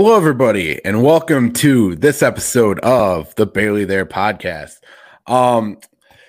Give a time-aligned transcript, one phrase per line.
[0.00, 4.76] Hello, everybody, and welcome to this episode of the Barely There podcast.
[5.26, 5.78] Um,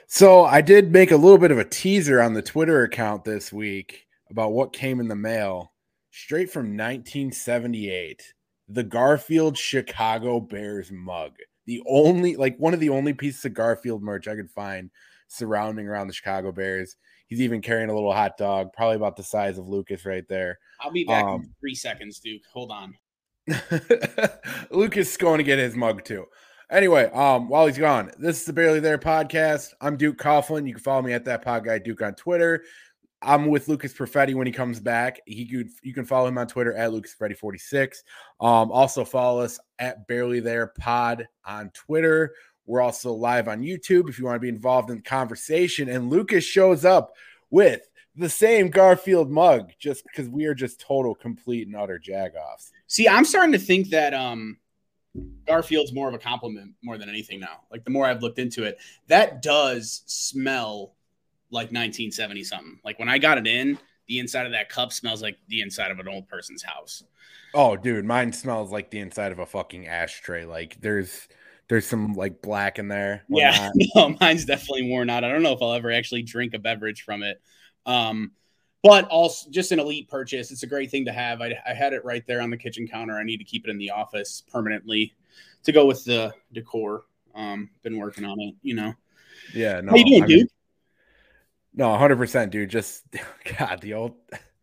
[0.08, 3.54] so I did make a little bit of a teaser on the Twitter account this
[3.54, 5.72] week about what came in the mail
[6.10, 8.34] straight from 1978
[8.70, 11.34] the Garfield Chicago Bears mug.
[11.68, 14.90] The only, like, one of the only pieces of Garfield merch I could find
[15.28, 16.96] surrounding around the Chicago Bears.
[17.28, 20.58] He's even carrying a little hot dog, probably about the size of Lucas right there.
[20.82, 22.42] I'll be back Um, in three seconds, Duke.
[22.52, 22.96] Hold on.
[24.72, 26.26] Lucas is going to get his mug too.
[26.72, 29.74] Anyway, um, while he's gone, this is the Barely There podcast.
[29.82, 30.68] I'm Duke Coughlin.
[30.68, 32.64] You can follow me at that pod guy Duke on Twitter.
[33.22, 35.20] I'm with Lucas Perfetti when he comes back.
[35.26, 38.04] He could you can follow him on Twitter at Lucas Perfetti 46.
[38.40, 42.34] Um, also follow us at Barely There Pod on Twitter.
[42.66, 45.90] We're also live on YouTube if you want to be involved in the conversation.
[45.90, 47.14] And Lucas shows up
[47.50, 47.82] with
[48.16, 52.72] the same Garfield mug just because we are just total, complete, and utter jagoffs.
[52.90, 54.58] See, I'm starting to think that um
[55.48, 57.62] Garfield's more of a compliment more than anything now.
[57.72, 58.78] Like the more I've looked into it,
[59.08, 60.96] that does smell
[61.52, 62.80] like 1970 something.
[62.84, 63.78] Like when I got it in,
[64.08, 67.04] the inside of that cup smells like the inside of an old person's house.
[67.54, 70.46] Oh, dude, mine smells like the inside of a fucking ashtray.
[70.46, 71.28] Like there's
[71.68, 73.24] there's some like black in there.
[73.30, 75.24] Yeah, no, mine's definitely worn out.
[75.24, 77.40] I don't know if I'll ever actually drink a beverage from it.
[77.86, 78.32] Um,
[78.84, 80.52] but also just an elite purchase.
[80.52, 81.42] It's a great thing to have.
[81.42, 83.18] I, I had it right there on the kitchen counter.
[83.18, 85.14] I need to keep it in the office permanently
[85.64, 87.04] to go with the decor.
[87.36, 88.94] Um, been working on it, you know.
[89.54, 89.82] yeah.
[89.82, 90.48] No, How you doing, I mean- dude?
[91.74, 92.70] no, hundred percent, dude.
[92.70, 93.06] Just
[93.58, 94.16] God, the old.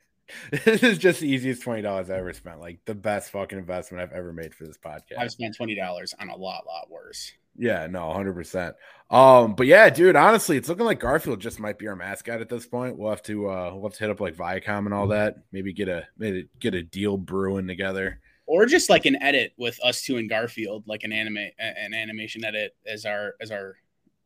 [0.64, 2.60] this is just the easiest twenty dollars I ever spent.
[2.60, 5.18] Like the best fucking investment I've ever made for this podcast.
[5.18, 7.32] I've spent twenty dollars on a lot, lot worse.
[7.58, 8.76] Yeah, no, hundred percent.
[9.10, 12.48] Um, but yeah, dude, honestly, it's looking like Garfield just might be our mascot at
[12.48, 12.98] this point.
[12.98, 15.36] We'll have to uh we'll have to hit up like Viacom and all that.
[15.52, 18.20] Maybe get a maybe get a deal brewing together.
[18.46, 22.44] Or just like an edit with us two and Garfield, like an anime, an animation
[22.44, 23.76] edit as our as our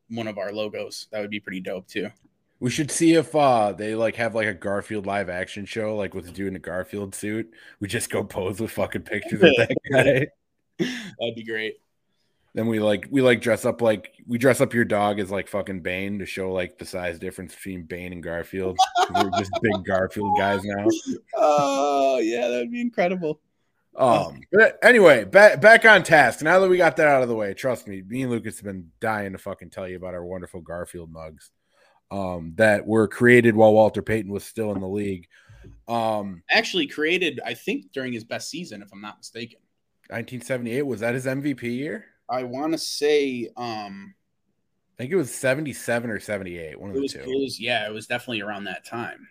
[0.09, 1.07] one of our logos.
[1.11, 2.09] That would be pretty dope too.
[2.59, 6.13] We should see if uh they like have like a Garfield live action show, like
[6.13, 7.51] with a dude in a Garfield suit.
[7.79, 10.27] We just go pose with fucking pictures of that guy.
[11.19, 11.77] That'd be great.
[12.53, 15.47] Then we like we like dress up like we dress up your dog as like
[15.47, 18.77] fucking Bane to show like the size difference between Bane and Garfield.
[19.13, 20.85] We're just big Garfield guys now.
[21.35, 23.39] Oh yeah, that'd be incredible.
[23.95, 26.41] Um, but anyway, back back on task.
[26.41, 28.65] Now that we got that out of the way, trust me, me and Lucas have
[28.65, 31.51] been dying to fucking tell you about our wonderful Garfield mugs.
[32.09, 35.27] Um, that were created while Walter Payton was still in the league.
[35.87, 39.59] Um, Actually created, I think, during his best season, if I'm not mistaken.
[40.09, 42.05] 1978 was that his MVP year?
[42.31, 44.15] I want to say um
[44.97, 46.79] I think it was 77 or 78.
[46.79, 47.21] One of the was, two.
[47.21, 49.27] it was yeah, it was definitely around that time.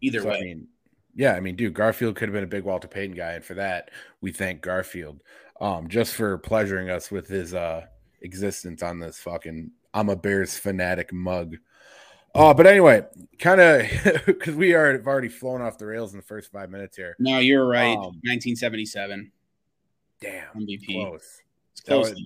[0.00, 0.36] Either So, way.
[0.36, 0.68] I mean,
[1.14, 3.54] yeah, I mean, dude, Garfield could have been a big Walter Payton guy, and for
[3.54, 3.90] that,
[4.20, 5.22] we thank Garfield,
[5.60, 7.86] um, just for pleasuring us with his uh
[8.22, 11.56] existence on this fucking I'm a Bears fanatic mug.
[12.34, 13.02] Uh, but anyway,
[13.38, 13.86] kind of
[14.26, 17.16] because we are have already flown off the rails in the first five minutes here.
[17.18, 17.96] no, you're right.
[17.96, 19.32] Um, 1977
[20.20, 20.86] Damn, MVP.
[20.86, 21.40] close.
[21.86, 22.18] That would,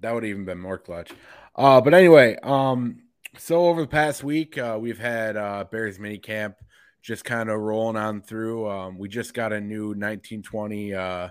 [0.00, 1.10] that would even been more clutch.
[1.56, 3.02] Uh, but anyway, um,
[3.38, 6.56] so over the past week, uh, we've had uh, Bears mini camp
[7.02, 8.68] just kind of rolling on through.
[8.68, 11.28] Um, we just got a new 1920 uh,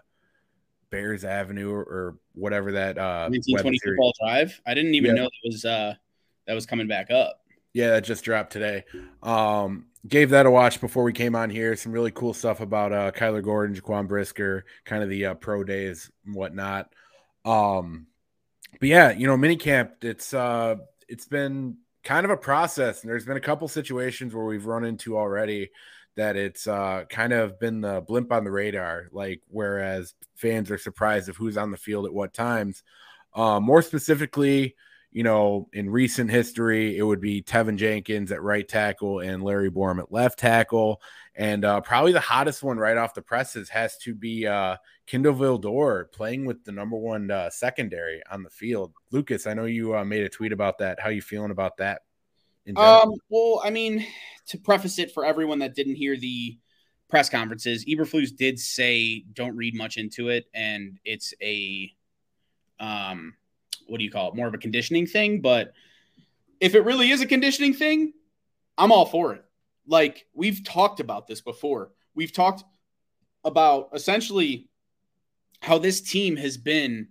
[0.89, 4.59] Bears Avenue or, or whatever that uh, 1920 series- football drive.
[4.65, 5.21] I didn't even Yeah.
[5.23, 5.93] know that was uh
[6.47, 7.41] that was coming back up.
[7.73, 8.83] Yeah, that just dropped today.
[9.21, 11.75] Um, gave that a watch before we came on here.
[11.75, 15.63] Some really cool stuff about uh, Kyler Gordon, Jaquan Brisker, kind of the uh, pro
[15.63, 16.91] days and whatnot.
[17.45, 18.07] Um,
[18.79, 20.03] but yeah, you know, minicamp.
[20.03, 20.75] It's uh,
[21.07, 24.85] it's been kind of a process, and there's been a couple situations where we've run
[24.85, 25.69] into already
[26.15, 29.07] that it's uh, kind of been the blimp on the radar.
[29.11, 32.83] Like whereas fans are surprised of who's on the field at what times.
[33.33, 34.75] Uh, more specifically,
[35.11, 39.71] you know, in recent history, it would be Teven Jenkins at right tackle and Larry
[39.71, 41.01] Borom at left tackle.
[41.35, 44.77] And uh, probably the hottest one right off the presses has to be uh,
[45.09, 48.93] Kindle Vildor playing with the number one uh, secondary on the field.
[49.11, 50.99] Lucas, I know you uh, made a tweet about that.
[50.99, 52.03] How you feeling about that?
[52.77, 54.05] Um, well, I mean,
[54.49, 56.59] to preface it for everyone that didn't hear the
[57.09, 61.91] press conferences, Eberflus did say don't read much into it, and it's a
[62.79, 63.33] um,
[63.87, 64.35] what do you call it?
[64.35, 65.41] More of a conditioning thing.
[65.41, 65.73] But
[66.59, 68.13] if it really is a conditioning thing,
[68.77, 69.43] I'm all for it.
[69.87, 71.93] Like we've talked about this before.
[72.13, 72.63] We've talked
[73.43, 74.68] about essentially
[75.61, 77.07] how this team has been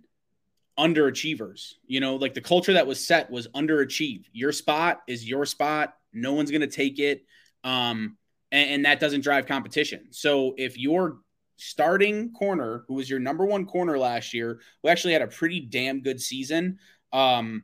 [0.77, 1.73] underachievers.
[1.85, 4.25] You know, like the culture that was set was underachieve.
[4.31, 5.93] Your spot is your spot.
[6.13, 7.25] No one's going to take it.
[7.63, 8.17] Um,
[8.51, 10.07] and, and that doesn't drive competition.
[10.11, 11.19] So if you're
[11.57, 15.59] starting corner, who was your number one corner last year, who actually had a pretty
[15.59, 16.79] damn good season.
[17.11, 17.63] Um,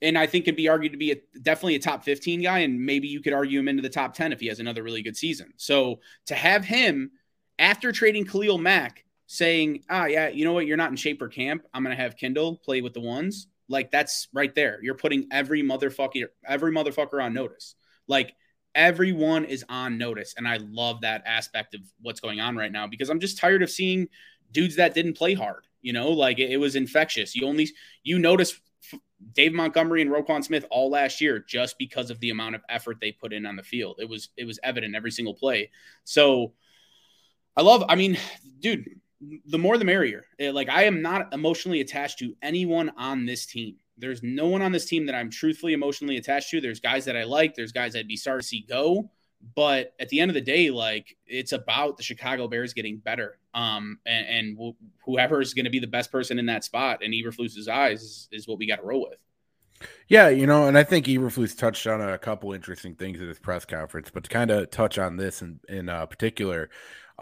[0.00, 2.84] and I think could be argued to be a, definitely a top 15 guy, and
[2.84, 5.16] maybe you could argue him into the top 10 if he has another really good
[5.16, 5.52] season.
[5.56, 7.12] So to have him
[7.58, 11.26] after trading Khalil Mack saying, ah, yeah, you know what, you're not in shape for
[11.26, 13.46] camp, I'm gonna have Kindle play with the ones.
[13.66, 14.78] Like that's right there.
[14.82, 17.74] You're putting every motherfucker, every motherfucker on notice.
[18.06, 18.34] Like
[18.74, 22.86] everyone is on notice, and I love that aspect of what's going on right now
[22.86, 24.08] because I'm just tired of seeing
[24.50, 25.66] dudes that didn't play hard.
[25.80, 27.34] You know, like it, it was infectious.
[27.34, 27.70] You only
[28.02, 28.60] you notice
[29.32, 32.98] Dave Montgomery and Roquan Smith all last year just because of the amount of effort
[33.00, 33.96] they put in on the field.
[33.98, 35.70] It was it was evident every single play.
[36.04, 36.52] So
[37.56, 37.82] I love.
[37.88, 38.18] I mean,
[38.60, 39.00] dude,
[39.46, 40.24] the more the merrier.
[40.38, 43.76] Eh, like I am not emotionally attached to anyone on this team.
[43.98, 46.60] There's no one on this team that I'm truthfully emotionally attached to.
[46.60, 47.54] There's guys that I like.
[47.54, 49.10] There's guys I'd be sorry to see go.
[49.54, 53.38] But at the end of the day, like it's about the Chicago Bears getting better.
[53.54, 57.02] Um, and, and wh- whoever is going to be the best person in that spot
[57.02, 59.20] in Eberflus's eyes is, is what we got to roll with.
[60.08, 63.38] Yeah, you know, and I think Eberflus touched on a couple interesting things at his
[63.38, 66.70] press conference, but to kind of touch on this in, in uh, particular,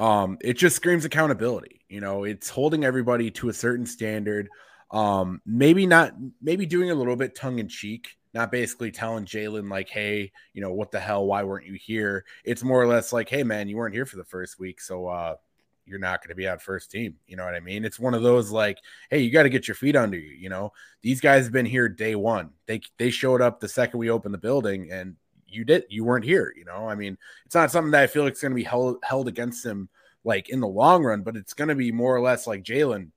[0.00, 1.82] um, it just screams accountability.
[1.88, 4.49] You know, it's holding everybody to a certain standard.
[4.91, 9.70] Um, maybe not, maybe doing a little bit tongue in cheek, not basically telling Jaylon,
[9.70, 11.26] like, hey, you know, what the hell?
[11.26, 12.25] Why weren't you here?
[12.44, 14.81] It's more or less like, hey, man, you weren't here for the first week.
[14.81, 15.37] So, uh,
[15.85, 17.17] you're not going to be on first team.
[17.26, 17.85] You know what I mean?
[17.85, 18.79] It's one of those like,
[19.11, 20.31] hey, you got to get your feet under you.
[20.31, 22.50] You know, these guys have been here day one.
[22.67, 25.17] They they showed up the second we opened the building, and
[25.50, 26.52] you did you weren't here.
[26.56, 27.17] You know, I mean,
[27.47, 29.88] it's not something that I feel like it's going to be held held against them
[30.25, 33.11] like in the long run, but it's going to be more or less like Jaylon.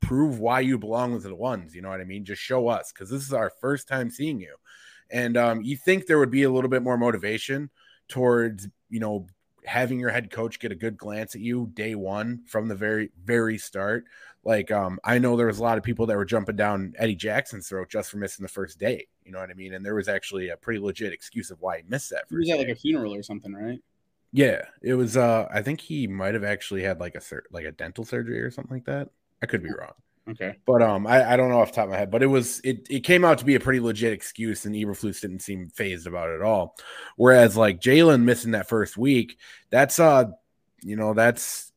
[0.00, 1.74] Prove why you belong with the ones.
[1.74, 2.26] You know what I mean?
[2.26, 4.54] Just show us because this is our first time seeing you.
[5.10, 7.70] And um, you think there would be a little bit more motivation
[8.08, 9.26] towards you know
[9.64, 13.10] having your head coach get a good glance at you day one from the very
[13.24, 14.04] very start
[14.44, 17.14] like um i know there was a lot of people that were jumping down eddie
[17.14, 19.94] jackson's throat just for missing the first day you know what i mean and there
[19.94, 22.68] was actually a pretty legit excuse of why he missed that he was at like
[22.68, 23.80] a funeral or something right
[24.32, 27.72] yeah it was uh i think he might have actually had like a like a
[27.72, 29.08] dental surgery or something like that
[29.42, 29.92] i could be wrong
[30.26, 30.56] Okay.
[30.64, 32.60] But um, I, I don't know off the top of my head, but it was
[32.64, 36.06] it it came out to be a pretty legit excuse, and Eberflus didn't seem phased
[36.06, 36.76] about it at all.
[37.16, 39.38] Whereas like Jaylon missing that first week,
[39.70, 40.30] that's uh,
[40.80, 41.72] you know, that's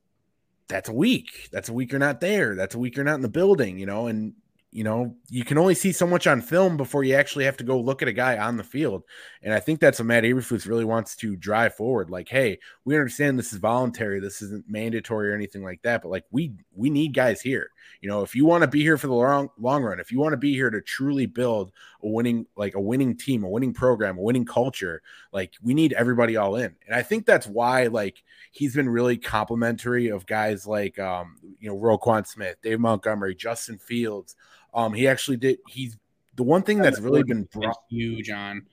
[0.69, 1.49] that's a week.
[1.51, 2.55] That's a week you're not there.
[2.55, 4.33] That's a week you're not in the building, you know, and
[4.71, 7.63] you know, you can only see so much on film before you actually have to
[7.63, 9.03] go look at a guy on the field.
[9.41, 12.09] And I think that's what Matt Eberflus really wants to drive forward.
[12.09, 16.09] Like, hey, we understand this is voluntary, this isn't mandatory or anything like that, but
[16.09, 17.71] like we we need guys here.
[18.01, 20.19] You know, if you want to be here for the long long run, if you
[20.19, 21.71] want to be here to truly build
[22.03, 25.01] a winning like a winning team, a winning program, a winning culture,
[25.31, 26.75] like we need everybody all in.
[26.85, 31.69] And I think that's why like he's been really complimentary of guys like um, you
[31.69, 34.35] know, Roquan Smith, Dave Montgomery, Justin Fields.
[34.73, 35.59] Um, he actually did.
[35.67, 35.97] He's
[36.35, 38.67] the one thing that's really been brought huge John.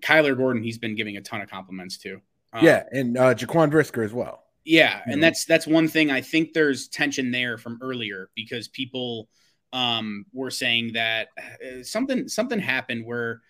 [0.00, 0.62] Kyler Gordon.
[0.62, 2.20] He's been giving a ton of compliments to.
[2.52, 4.44] Um, yeah, and uh, Jaquan Brisker as well.
[4.68, 6.10] Yeah, and that's that's one thing.
[6.10, 9.30] I think there's tension there from earlier because people
[9.72, 13.40] um, were saying that uh, something something happened where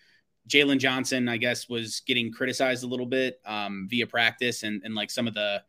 [0.47, 4.95] Jaylon Johnson, I guess, was getting criticized a little bit um, via practice, and and
[4.95, 5.61] like some of the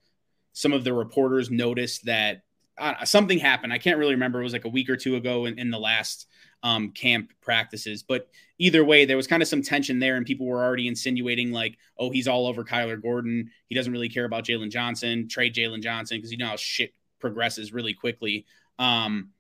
[0.53, 2.43] some of the reporters noticed that
[2.79, 3.73] uh, something happened.
[3.73, 4.39] I can't really remember.
[4.39, 6.29] It was like a week or two ago in, in the last
[6.63, 8.03] um, camp practices.
[8.03, 11.53] But either way, there was kind of some tension there, and people were already insinuating
[11.53, 13.51] like, "Oh, he's all over Kyler Gordon.
[13.69, 15.29] He doesn't really care about Jaylon Johnson.
[15.29, 18.47] Trade Jaylon Johnson because you know how shit progresses really quickly."
[18.79, 19.31] Um,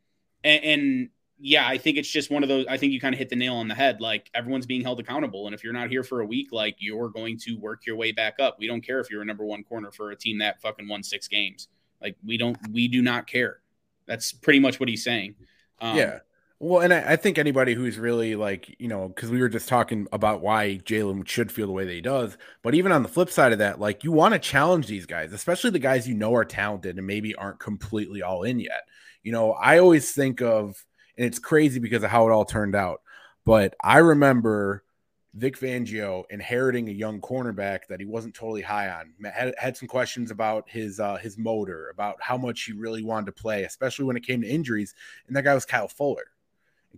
[0.44, 1.08] and, and
[1.38, 2.66] yeah, I think it's just one of those.
[2.68, 4.00] I think you kind of hit the nail on the head.
[4.00, 7.08] Like everyone's being held accountable, and if you're not here for a week, like you're
[7.08, 8.56] going to work your way back up.
[8.58, 11.02] We don't care if you're a number one corner for a team that fucking won
[11.02, 11.68] six games.
[12.00, 13.60] Like we don't, we do not care.
[14.06, 15.34] That's pretty much what he's saying.
[15.80, 16.18] Um, yeah.
[16.62, 19.66] Well, and I, I, think anybody who's really like, you know, because we were just
[19.66, 22.36] talking about why Jaylon should feel the way that he does.
[22.62, 25.32] But even on the flip side of that, like you want to challenge these guys,
[25.32, 28.82] especially the guys you know are talented and maybe aren't completely all in yet.
[29.22, 30.84] You know, I always think of,
[31.16, 33.00] and it's crazy because of how it all turned out.
[33.46, 34.84] But I remember
[35.32, 39.14] Vic Fangio inheriting a young cornerback that he wasn't totally high on.
[39.32, 43.26] Had, had some questions about his uh, his motor, about how much he really wanted
[43.26, 44.94] to play, especially when it came to injuries.
[45.26, 46.26] And that guy was Kyle Fuller.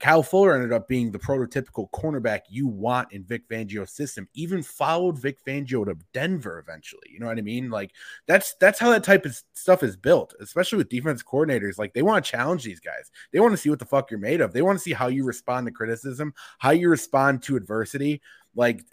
[0.00, 4.26] Kyle Fuller ended up being the prototypical cornerback you want in Vic Fangio's system.
[4.34, 7.08] Even followed Vic Fangio to Denver eventually.
[7.10, 7.70] You know what I mean?
[7.70, 7.92] Like
[8.26, 11.78] that's that's how that type of stuff is built, especially with defense coordinators.
[11.78, 13.10] Like they want to challenge these guys.
[13.32, 14.52] They want to see what the fuck you're made of.
[14.52, 18.22] They want to see how you respond to criticism, how you respond to adversity.
[18.54, 18.84] Like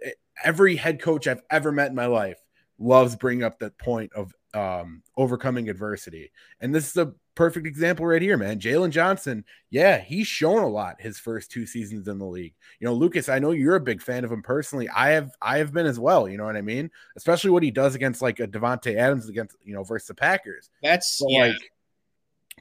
[0.44, 2.44] every head coach I've ever met in my life
[2.78, 6.32] loves bringing up that point of um, overcoming adversity.
[6.60, 8.60] And this is a perfect example right here, man.
[8.60, 12.54] Jaylon Johnson, yeah, he's shown a lot his first two seasons in the league.
[12.82, 14.90] You know, Lucas, I know you're a big fan of him personally.
[14.90, 16.92] I have I have been as well, you know what I mean?
[17.16, 20.70] Especially what he does against like a Davante Adams against, you know, versus the Packers.
[20.84, 21.46] That's yeah.
[21.46, 21.72] like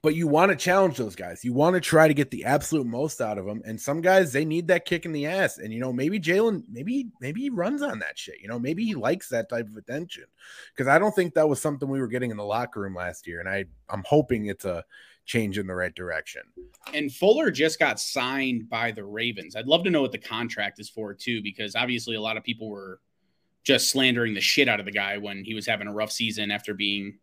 [0.03, 1.45] but you want to challenge those guys.
[1.45, 3.63] You want to try to get the absolute most out of them.
[3.65, 5.59] And some guys they need that kick in the ass.
[5.59, 8.41] And you know, maybe Jaylon, maybe maybe he runs on that shit.
[8.41, 10.25] You know, maybe he likes that type of attention.
[10.75, 13.27] Because I don't think that was something we were getting in the locker room last
[13.27, 13.41] year.
[13.41, 14.85] And I I'm hoping it's a
[15.25, 16.43] change in the right direction.
[16.95, 19.55] And Fuller just got signed by the Ravens.
[19.55, 22.43] I'd love to know what the contract is for too, because obviously a lot of
[22.43, 23.01] people were
[23.63, 26.51] just slandering the shit out of the guy when he was having a rough season
[26.51, 27.19] after being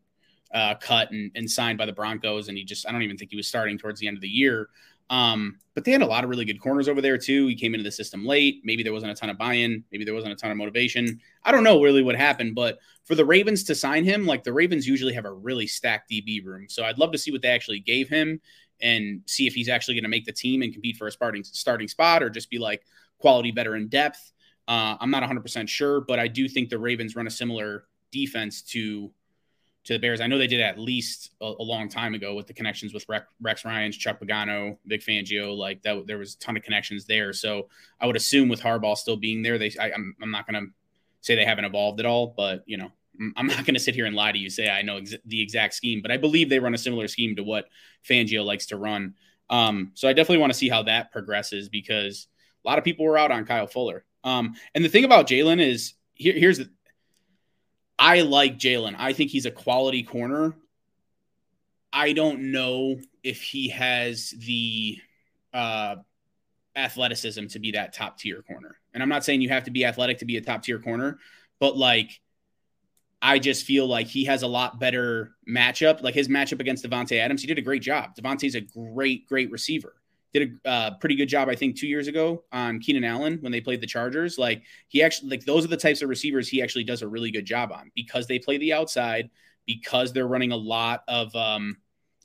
[0.54, 3.32] uh, cut and, and signed by the Broncos, and he just I don't even think
[3.32, 4.70] he was starting towards the end of the year.
[5.10, 7.48] Um, but they had a lot of really good corners over there too.
[7.48, 8.62] He came into the system late.
[8.64, 9.84] Maybe there wasn't a ton of buy-in.
[9.92, 11.20] Maybe there wasn't a ton of motivation.
[11.44, 14.54] I don't know really what happened, but for the Ravens to sign him, like the
[14.54, 16.66] Ravens usually have a really stacked DB room.
[16.70, 18.42] So I'd love to see what they actually gave him
[18.82, 21.44] and see if he's actually going to make the team and compete for a starting
[21.44, 22.84] starting spot or just be like
[23.20, 24.32] quality veteran depth.
[24.68, 28.64] Uh, I'm not 100% sure, but I do think the Ravens run a similar defense
[28.64, 29.12] to
[29.86, 30.20] to the Bears.
[30.20, 33.06] I know they did at least a, a long time ago with the connections with
[33.08, 35.56] Rex, Ryan's, Chuck Pagano, Vic Fangio.
[35.56, 37.34] Like that, there was a ton of connections there.
[37.34, 37.70] So
[38.01, 40.72] I would assume with Harbaugh still being there, they I, I'm, I'm not going to
[41.22, 42.92] say they haven't evolved at all, but you know,
[43.38, 45.42] I'm not going to sit here and lie to you say I know ex- the
[45.42, 47.65] exact scheme, but I believe they run a similar scheme to what
[48.08, 49.13] Fangio likes to run.
[49.50, 52.27] Um, so I definitely want to see how that progresses because
[52.65, 54.04] a lot of people were out on Kyle Fuller.
[54.24, 56.70] Um, and the thing about Jaylon is here, here's the,
[57.98, 58.96] I like Jaylon.
[58.98, 60.56] I think he's a quality corner.
[61.94, 64.98] I don't know if he has the
[65.54, 65.96] uh,
[66.75, 68.75] athleticism to be that top tier corner.
[68.94, 71.20] And I'm not saying you have to be athletic to be a top tier corner,
[71.60, 72.20] but like
[73.22, 76.02] I just feel like he has a lot better matchup.
[76.02, 78.16] Like his matchup against Davante Adams, he did a great job.
[78.16, 79.96] Davante's a great, great receiver
[80.39, 83.51] did a uh, pretty good job, I think, two years ago on Keenan Allen when
[83.51, 84.38] they played the Chargers.
[84.38, 87.32] Like he actually, like those are the types of receivers he actually does a really
[87.32, 89.30] good job on because they play the outside,
[89.65, 91.77] because they're running a lot of, um,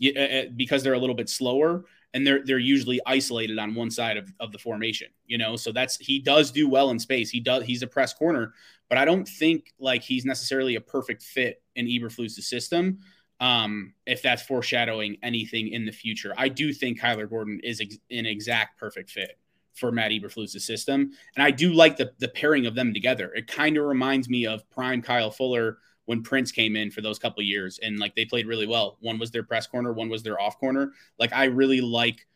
[0.04, 3.90] uh, uh, because they're a little bit slower and they're they're usually isolated on one
[3.90, 5.08] side of, of the formation.
[5.26, 7.30] You know, so that's he does do well in space.
[7.30, 8.54] He does he's a press corner,
[8.88, 12.98] but I don't think like he's necessarily a perfect fit in Eberflus' system
[13.40, 16.34] um, if that's foreshadowing anything in the future.
[16.36, 19.38] I do think Kyler Gordon is ex- an exact perfect fit
[19.74, 21.12] for Matt Eberflus' system.
[21.34, 23.32] And I do like the, the pairing of them together.
[23.34, 27.18] It kind of reminds me of prime Kyle Fuller when Prince came in for those
[27.18, 28.98] couple years and like they played really well.
[29.00, 30.92] One was their press corner, one was their off corner.
[31.18, 32.26] Like I really like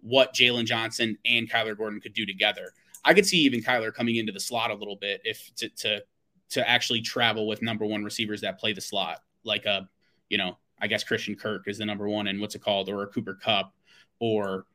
[0.00, 2.72] what Jaylon Johnson and Kyler Gordon could do together.
[3.04, 6.02] I could see even Kyler coming into the slot a little bit if to to
[6.50, 9.88] to actually travel with number one receivers that play the slot, like a
[10.28, 13.02] you know, I guess Christian Kirk is the number one, and what's it called, or
[13.02, 13.72] a Cooper Kupp,
[14.18, 14.66] or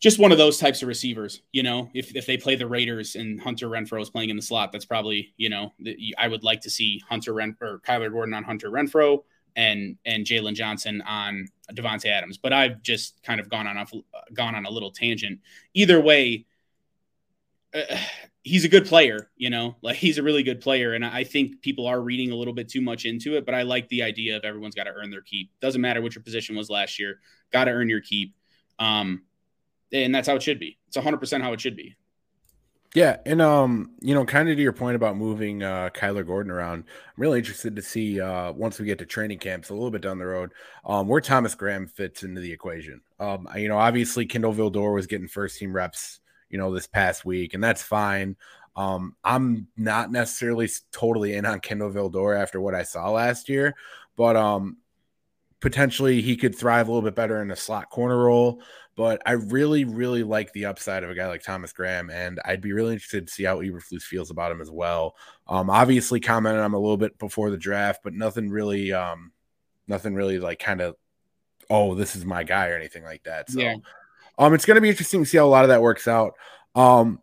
[0.00, 1.42] just one of those types of receivers.
[1.52, 4.42] You know, if if they play the Raiders and Hunter Renfrow is playing in the
[4.42, 8.12] slot, that's probably you know the, I would like to see Hunter Ren or Kyler
[8.12, 9.22] Gordon on Hunter Renfrow
[9.56, 12.38] and and Jaylon Johnson on Davante Adams.
[12.38, 13.86] But I've just kind of gone on a
[14.32, 15.40] gone on a little tangent.
[15.74, 16.46] Either way,
[17.74, 17.96] uh,
[18.48, 20.94] he's a good player, you know, like he's a really good player.
[20.94, 23.62] And I think people are reading a little bit too much into it, but I
[23.62, 25.50] like the idea of everyone's got to earn their keep.
[25.60, 27.20] Doesn't matter what your position was last year,
[27.52, 28.34] got to earn your keep.
[28.78, 29.22] Um,
[29.92, 30.78] and that's how it should be.
[30.88, 31.96] It's 100% how it should be.
[32.94, 36.50] Yeah, and um, you know, kind of to your point about moving uh Kyler Gordon
[36.50, 39.90] around, I'm really interested to see uh once we get to training camps a little
[39.90, 40.52] bit down the road,
[40.86, 43.02] um, where Thomas Graham fits into the equation.
[43.20, 47.24] Um, you know, obviously Kindle Vildor was getting first team reps you know, this past
[47.24, 48.36] week, and that's fine.
[48.76, 53.74] Um, I'm not necessarily totally in on Kindle Vildor after what I saw last year,
[54.16, 54.76] but um,
[55.60, 58.62] potentially he could thrive a little bit better in a slot corner role.
[58.94, 62.60] But I really, really like the upside of a guy like Thomas Graham, and I'd
[62.60, 65.14] be really interested to see how Eberflus feels about him as well.
[65.46, 69.30] Um, obviously commented on him a little bit before the draft, but nothing really, um,
[69.86, 70.96] nothing really like kind of,
[71.70, 73.50] oh, this is my guy or anything like that.
[73.50, 73.76] So, yeah.
[74.38, 76.34] Um, it's going to be interesting to see how a lot of that works out.
[76.74, 77.20] Um,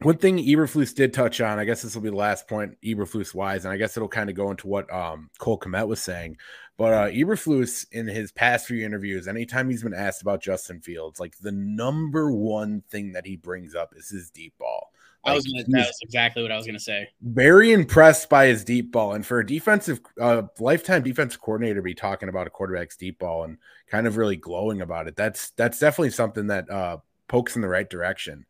[0.00, 3.34] one thing Eberflus did touch on, I guess this will be the last point Eberflus
[3.34, 6.38] wise, and I guess it'll kind of go into what um, Cole Kmet was saying.
[6.76, 11.20] But uh, Eberflus, in his past few interviews, anytime he's been asked about Justin Fields,
[11.20, 14.90] like the number one thing that he brings up is his deep ball.
[15.24, 17.08] I was gonna, that's exactly what I was going to say.
[17.22, 21.82] Very impressed by his deep ball, and for a defensive, uh, lifetime defensive coordinator to
[21.82, 25.14] be talking about a quarterback's deep ball and kind of really glowing about it.
[25.14, 26.98] That's that's definitely something that uh,
[27.28, 28.46] pokes in the right direction,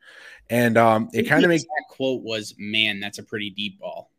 [0.49, 4.11] and um, it kind of makes that quote was, "Man, that's a pretty deep ball."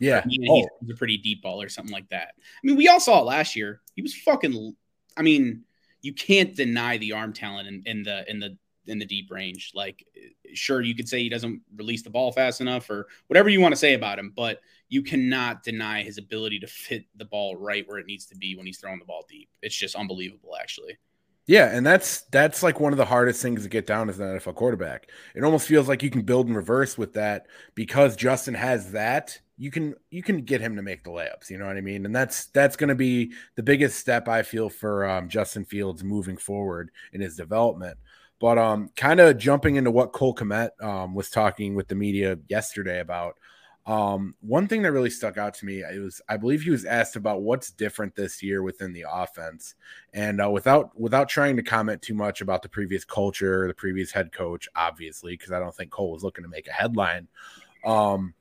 [0.00, 0.24] Yeah.
[0.26, 0.66] He, oh.
[0.80, 2.34] he's a pretty deep ball or something like that.
[2.38, 3.80] I mean, we all saw it last year.
[3.94, 4.74] He was fucking.
[5.16, 5.64] I mean,
[6.02, 8.56] you can't deny the arm talent in, in the in the
[8.90, 9.72] in the deep range.
[9.74, 10.04] Like,
[10.52, 13.72] sure, you could say he doesn't release the ball fast enough or whatever you want
[13.72, 17.88] to say about him, but you cannot deny his ability to fit the ball right
[17.88, 19.48] where it needs to be when he's throwing the ball deep.
[19.62, 20.98] It's just unbelievable, actually.
[21.50, 24.38] Yeah, and that's that's like one of the hardest things to get down as an
[24.38, 25.10] NFL quarterback.
[25.34, 29.36] It almost feels like you can build in reverse with that because Justin has that.
[29.58, 31.50] You can you can get him to make the layups.
[31.50, 32.06] You know what I mean?
[32.06, 36.04] And that's that's going to be the biggest step I feel for um, Justin Fields
[36.04, 37.98] moving forward in his development.
[38.40, 42.38] But um, kind of jumping into what Cole Kmet um, was talking with the media
[42.48, 43.36] yesterday about.
[43.86, 46.84] Um, one thing that really stuck out to me, it was I believe he was
[46.84, 49.74] asked about what's different this year within the offense,
[50.12, 54.12] and uh, without without trying to comment too much about the previous culture, the previous
[54.12, 57.26] head coach, obviously, because I don't think Cole was looking to make a headline.
[57.84, 58.34] Um,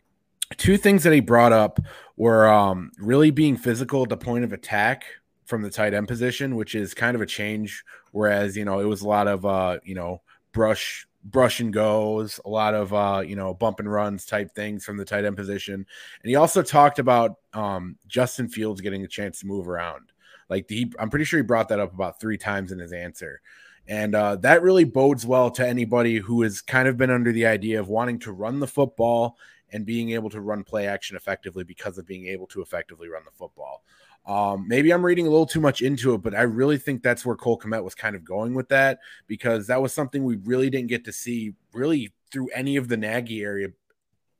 [0.58, 1.80] two things that he brought up
[2.17, 5.06] were um, really being physical at the point of attack
[5.49, 7.83] from the tight end position, which is kind of a change.
[8.12, 10.21] Whereas, you know, it was a lot of, uh, you know,
[10.53, 14.85] brush, brush and goes, a lot of, uh, you know, bump and runs type things
[14.85, 15.73] from the tight end position.
[15.73, 20.12] And he also talked about um, Justin Fields getting a chance to move around.
[20.49, 23.41] Like, the, I'm pretty sure he brought that up about three times in his answer.
[23.88, 27.47] And uh, that really bodes well to anybody who has kind of been under the
[27.47, 29.35] idea of wanting to run the football
[29.71, 33.23] and being able to run play action effectively because of being able to effectively run
[33.25, 33.83] the football.
[34.30, 37.26] Um, maybe I'm reading a little too much into it, but I really think that's
[37.26, 40.70] where Cole Kmet was kind of going with that because that was something we really
[40.70, 43.70] didn't get to see really through any of the Nagy area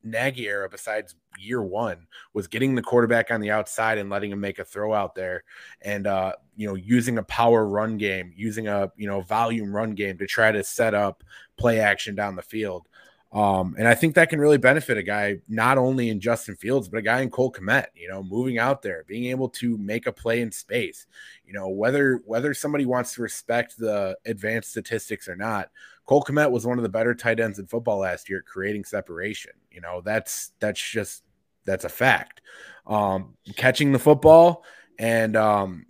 [0.04, 4.39] Nagy era besides year one was getting the quarterback on the outside and letting him
[4.39, 5.43] make a throw out there
[5.82, 9.95] and uh you know using a power run game using a you know volume run
[9.95, 11.23] game to try to set up
[11.58, 12.88] play action down the field
[13.31, 16.89] um, and I think that can really benefit a guy not only in Justin Fields,
[16.89, 20.07] but a guy in Cole Kmet, you know, moving out there, being able to make
[20.07, 21.05] a play in space.
[21.45, 25.69] You know, whether whether somebody wants to respect the advanced statistics or not,
[26.07, 29.51] Cole Kmet was one of the better tight ends in football last year, creating separation.
[29.69, 31.23] You know, that's that's just
[31.65, 32.41] that's a fact.
[32.87, 34.65] Um, catching the football
[34.97, 35.85] and um,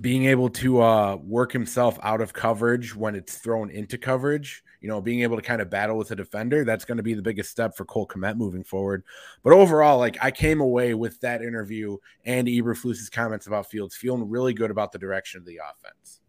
[0.00, 4.88] being able to uh, work himself out of coverage when it's thrown into coverage you
[4.88, 7.22] know, being able to kind of battle with a defender, that's going to be the
[7.22, 9.02] biggest step for Cole Kmet moving forward.
[9.42, 14.28] But overall, like I came away with that interview and Eberflus's comments about Fields feeling
[14.28, 16.20] really good about the direction of the offense.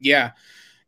[0.00, 0.32] Yeah.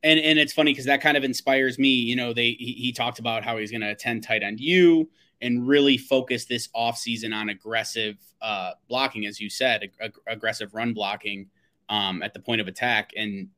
[0.03, 1.89] And and it's funny because that kind of inspires me.
[1.89, 5.11] You know, they he, he talked about how he's going to attend tight end U
[5.43, 10.93] and really focus this offseason on aggressive uh, blocking, as you said, ag- aggressive run
[10.93, 11.49] blocking
[11.89, 13.13] um, at the point of attack.
[13.17, 13.49] And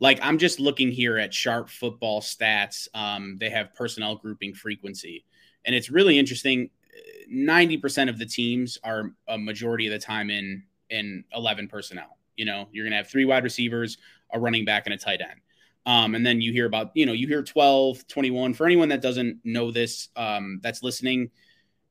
[0.00, 2.88] like I'm just looking here at sharp football stats.
[2.94, 5.24] Um, they have personnel grouping frequency,
[5.64, 6.70] and it's really interesting.
[7.32, 12.18] 90% of the teams are a majority of the time in in 11 personnel.
[12.36, 13.98] You know, you're to have three wide receivers,
[14.32, 15.40] a running back, and a tight end.
[15.86, 18.54] Um, and then you hear about, you know, you hear 12, 21.
[18.54, 21.30] For anyone that doesn't know this, um, that's listening,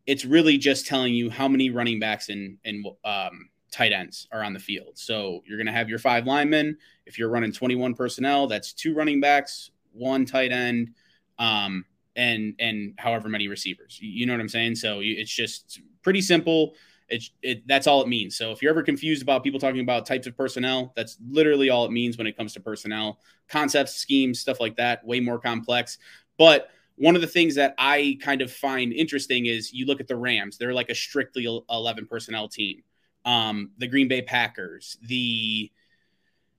[0.06, 4.44] it's really just telling you how many running backs and and um, tight ends are
[4.44, 4.92] on the field.
[4.94, 6.78] So you're going to have your five linemen.
[7.06, 10.92] If you're running 21 personnel, that's two running backs, one tight end,
[11.40, 11.84] um,
[12.16, 13.98] and and however many receivers.
[14.00, 14.76] You know what I'm saying?
[14.76, 16.76] So it's just pretty simple.
[17.10, 18.38] It's it, that's all it means.
[18.38, 21.86] So if you're ever confused about people talking about types of personnel, that's literally all
[21.86, 25.04] it means when it comes to personnel, concepts, schemes, stuff like that.
[25.04, 25.98] Way more complex,
[26.38, 30.08] but one of the things that I kind of find interesting is you look at
[30.08, 30.60] the Rams.
[30.60, 32.84] They're like a strictly 11 personnel team
[33.26, 35.72] um, the Green Bay Packers, the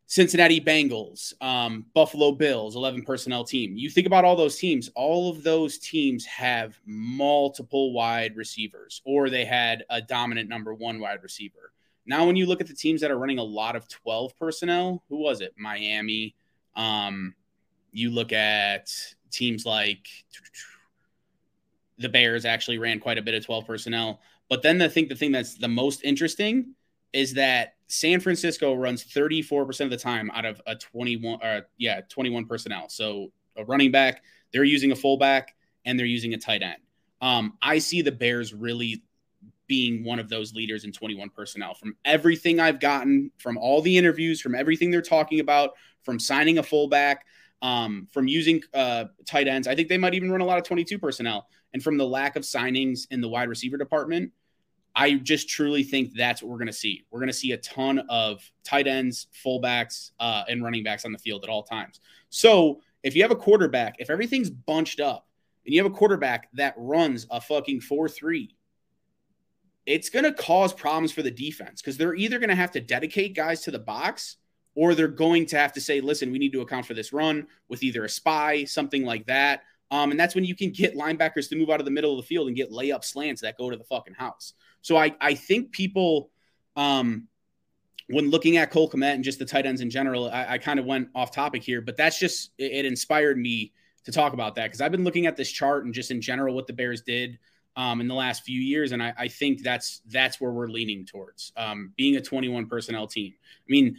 [0.07, 3.77] Cincinnati Bengals, um, Buffalo Bills, 11 personnel team.
[3.77, 9.31] You think about all those teams, all of those teams have multiple wide receivers, or
[9.31, 11.73] they had a dominant number one wide receiver.
[12.07, 15.03] Now, when you look at the teams that are running a lot of 12 personnel,
[15.09, 15.55] who was it?
[15.57, 16.35] Miami.
[16.77, 17.35] Um,
[17.93, 18.91] you look at
[19.31, 20.07] teams like
[21.99, 24.21] the Bears actually ran quite a bit of 12 personnel.
[24.55, 26.77] But then I think the thing that's the most interesting
[27.13, 32.03] is that San Francisco runs 34% of the time out of a 21 uh, yeah,
[32.09, 32.89] 21 personnel.
[32.89, 36.77] So a running back, they're using a fullback and they're using a tight end.
[37.21, 39.03] Um, I see the Bears really
[39.67, 43.99] being one of those leaders in 21 personnel from everything I've gotten from all the
[43.99, 45.71] interviews, from everything they're talking about,
[46.05, 47.27] from signing a fullback,
[47.61, 49.67] um, from using uh, tight ends.
[49.67, 51.49] I think they might even run a lot of 22 personnel.
[51.73, 54.31] And from the lack of signings in the wide receiver department,
[54.97, 57.05] I just truly think that's what we're going to see.
[57.11, 61.13] We're going to see a ton of tight ends, fullbacks, uh, and running backs on
[61.13, 62.01] the field at all times.
[62.31, 65.27] So if you have a quarterback, if everything's bunched up
[65.67, 68.55] and you have a quarterback that runs a fucking 4 3,
[69.87, 72.81] it's going to cause problems for the defense because they're either going to have to
[72.81, 74.37] dedicate guys to the box
[74.75, 77.47] or they're going to have to say, listen, we need to account for this run
[77.69, 79.63] with either a spy, something like that.
[79.91, 82.17] Um, and that's when you can get linebackers to move out of the middle of
[82.17, 84.55] the field and get layup slants that go to the fucking house.
[84.83, 86.31] So I, I think people,
[86.77, 87.29] um,
[88.09, 90.79] when looking at Cole Kmet and just the tight ends in general, I, I kind
[90.79, 93.73] of went off topic here, but that's just, it, it inspired me
[94.05, 96.55] to talk about that because I've been looking at this chart and just in general
[96.55, 97.39] what the Bears did
[97.77, 101.05] um, in the last few years, and I, I, think that's that's where we're leaning
[101.05, 103.35] towards um, being a 21 personnel team.
[103.37, 103.97] I mean,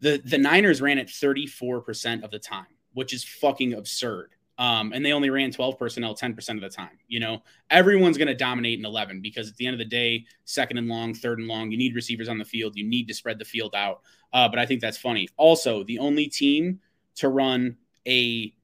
[0.00, 4.30] the the Niners ran it 34 percent of the time, which is fucking absurd.
[4.56, 6.98] Um, and they only ran 12 personnel 10% of the time.
[7.08, 10.24] You know, everyone's going to dominate in 11 because at the end of the day,
[10.44, 12.76] second and long, third and long, you need receivers on the field.
[12.76, 14.02] You need to spread the field out.
[14.32, 15.28] Uh, but I think that's funny.
[15.36, 16.80] Also, the only team
[17.16, 18.54] to run a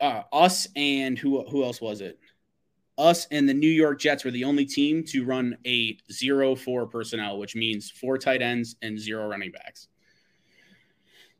[0.00, 2.18] uh, us and who who else was it?
[2.96, 6.86] Us and the New York Jets were the only team to run a zero four
[6.86, 9.88] personnel, which means four tight ends and zero running backs.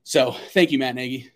[0.04, 1.30] So thank you, Matt Nagy.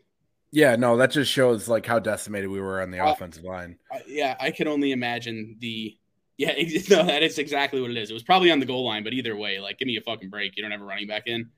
[0.53, 3.79] Yeah, no, that just shows like how decimated we were on the uh, offensive line.
[3.91, 5.97] Uh, yeah, I can only imagine the.
[6.37, 6.53] Yeah,
[6.91, 8.11] no, that is exactly what it is.
[8.11, 10.29] It was probably on the goal line, but either way, like, give me a fucking
[10.29, 10.57] break.
[10.57, 11.51] You don't have a running back in.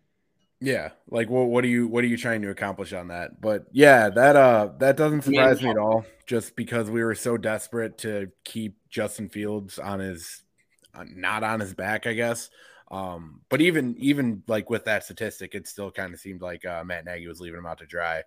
[0.60, 3.40] Yeah, like what what are you what are you trying to accomplish on that?
[3.40, 5.66] But yeah, that uh that doesn't surprise yeah.
[5.66, 6.06] me at all.
[6.26, 10.42] Just because we were so desperate to keep Justin Fields on his
[10.94, 12.48] uh, not on his back, I guess.
[12.90, 16.84] Um, but even even like with that statistic, it still kind of seemed like uh,
[16.84, 18.22] Matt Nagy was leaving him out to dry.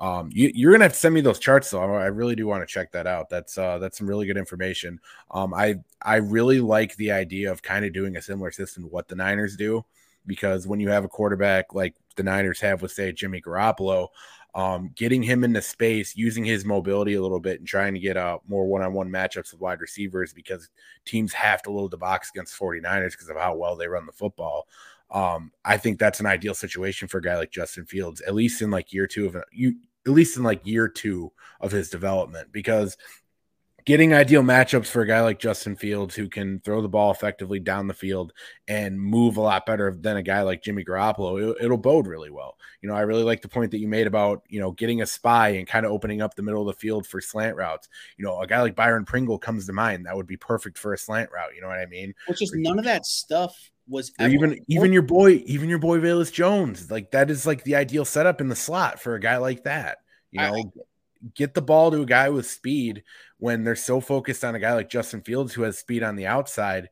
[0.00, 1.94] Um, you, are gonna have to send me those charts though.
[1.94, 3.28] I really do want to check that out.
[3.28, 4.98] That's uh, that's some really good information.
[5.30, 8.88] Um, I I really like the idea of kind of doing a similar system to
[8.88, 9.84] what the Niners do
[10.26, 14.08] because when you have a quarterback like the Niners have with say Jimmy Garoppolo,
[14.54, 18.16] um, getting him into space, using his mobility a little bit, and trying to get
[18.16, 20.70] uh, more one-on-one matchups with wide receivers because
[21.04, 24.12] teams have to load the box against 49ers because of how well they run the
[24.12, 24.66] football.
[25.10, 28.62] Um, I think that's an ideal situation for a guy like Justin Fields, at least
[28.62, 29.76] in like year two of you,
[30.10, 32.96] at least in like year two of his development, because
[33.84, 37.58] getting ideal matchups for a guy like Justin Fields who can throw the ball effectively
[37.58, 38.32] down the field
[38.68, 42.30] and move a lot better than a guy like Jimmy Garoppolo, it, will bode really
[42.30, 42.56] well.
[42.82, 45.06] You know, I really like the point that you made about, you know, getting a
[45.06, 47.88] spy and kind of opening up the middle of the field for slant routes.
[48.16, 50.06] You know, a guy like Byron Pringle comes to mind.
[50.06, 51.54] That would be perfect for a slant route.
[51.54, 52.14] You know what I mean?
[52.26, 56.32] Which is none of that stuff was even even your boy, even your boy Velus
[56.32, 56.90] Jones.
[56.90, 59.98] Like that is like the ideal setup in the slot for a guy like that.
[60.30, 60.62] You know, I,
[61.34, 63.02] get the ball to a guy with speed
[63.38, 66.26] when they're so focused on a guy like Justin Fields who has speed on the
[66.26, 66.88] outside,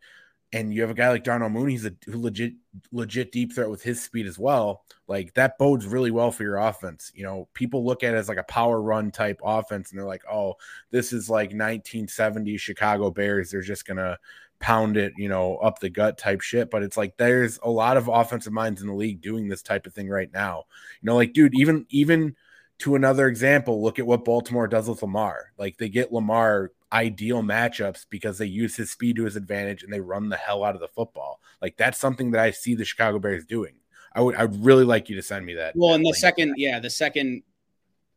[0.52, 2.54] and you have a guy like Darnell Mooney who's a who legit
[2.92, 4.84] legit deep threat with his speed as well.
[5.06, 7.12] Like that bodes really well for your offense.
[7.14, 10.06] You know, people look at it as like a power run type offense, and they're
[10.06, 10.54] like, "Oh,
[10.90, 13.50] this is like 1970 Chicago Bears.
[13.50, 14.18] They're just gonna."
[14.60, 16.70] Pound it, you know, up the gut type shit.
[16.70, 19.86] But it's like there's a lot of offensive minds in the league doing this type
[19.86, 20.64] of thing right now.
[21.00, 22.36] You know, like dude, even even
[22.78, 25.52] to another example, look at what Baltimore does with Lamar.
[25.58, 29.92] Like they get Lamar ideal matchups because they use his speed to his advantage and
[29.92, 31.40] they run the hell out of the football.
[31.60, 33.74] Like that's something that I see the Chicago Bears doing.
[34.14, 35.74] I would I'd really like you to send me that.
[35.76, 37.42] Well, in the second, yeah, the second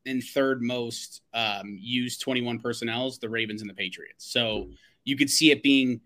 [0.06, 4.26] and third most um, used 21 personnel is the Ravens and the Patriots.
[4.32, 4.70] So
[5.04, 6.02] you could see it being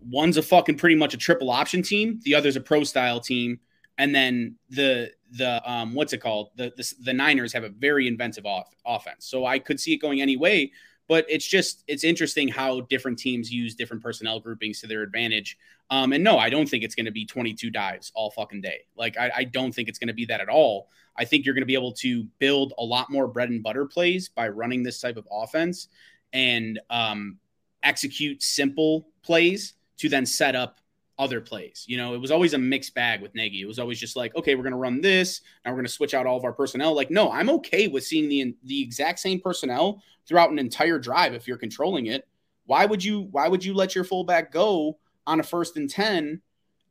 [0.00, 3.60] one's a fucking pretty much a triple option team, the other's a pro style team,
[3.98, 8.06] and then the the um what's it called the the, the Niners have a very
[8.06, 9.26] inventive off, offense.
[9.26, 10.72] So I could see it going any way,
[11.08, 15.58] but it's just it's interesting how different teams use different personnel groupings to their advantage.
[15.90, 18.80] Um, and no, I don't think it's going to be 22 dives all fucking day.
[18.96, 20.88] Like I, I don't think it's going to be that at all.
[21.16, 23.86] I think you're going to be able to build a lot more bread and butter
[23.86, 25.88] plays by running this type of offense
[26.32, 27.38] and um,
[27.82, 30.80] execute simple plays to then set up
[31.18, 31.84] other plays.
[31.88, 33.60] You know, it was always a mixed bag with Nagy.
[33.60, 35.40] It was always just like, okay, we're going to run this.
[35.64, 36.94] Now we're going to switch out all of our personnel.
[36.94, 41.34] Like, no, I'm okay with seeing the the exact same personnel throughout an entire drive
[41.34, 42.26] if you're controlling it.
[42.66, 46.40] Why would you why would you let your fullback go on a first and 10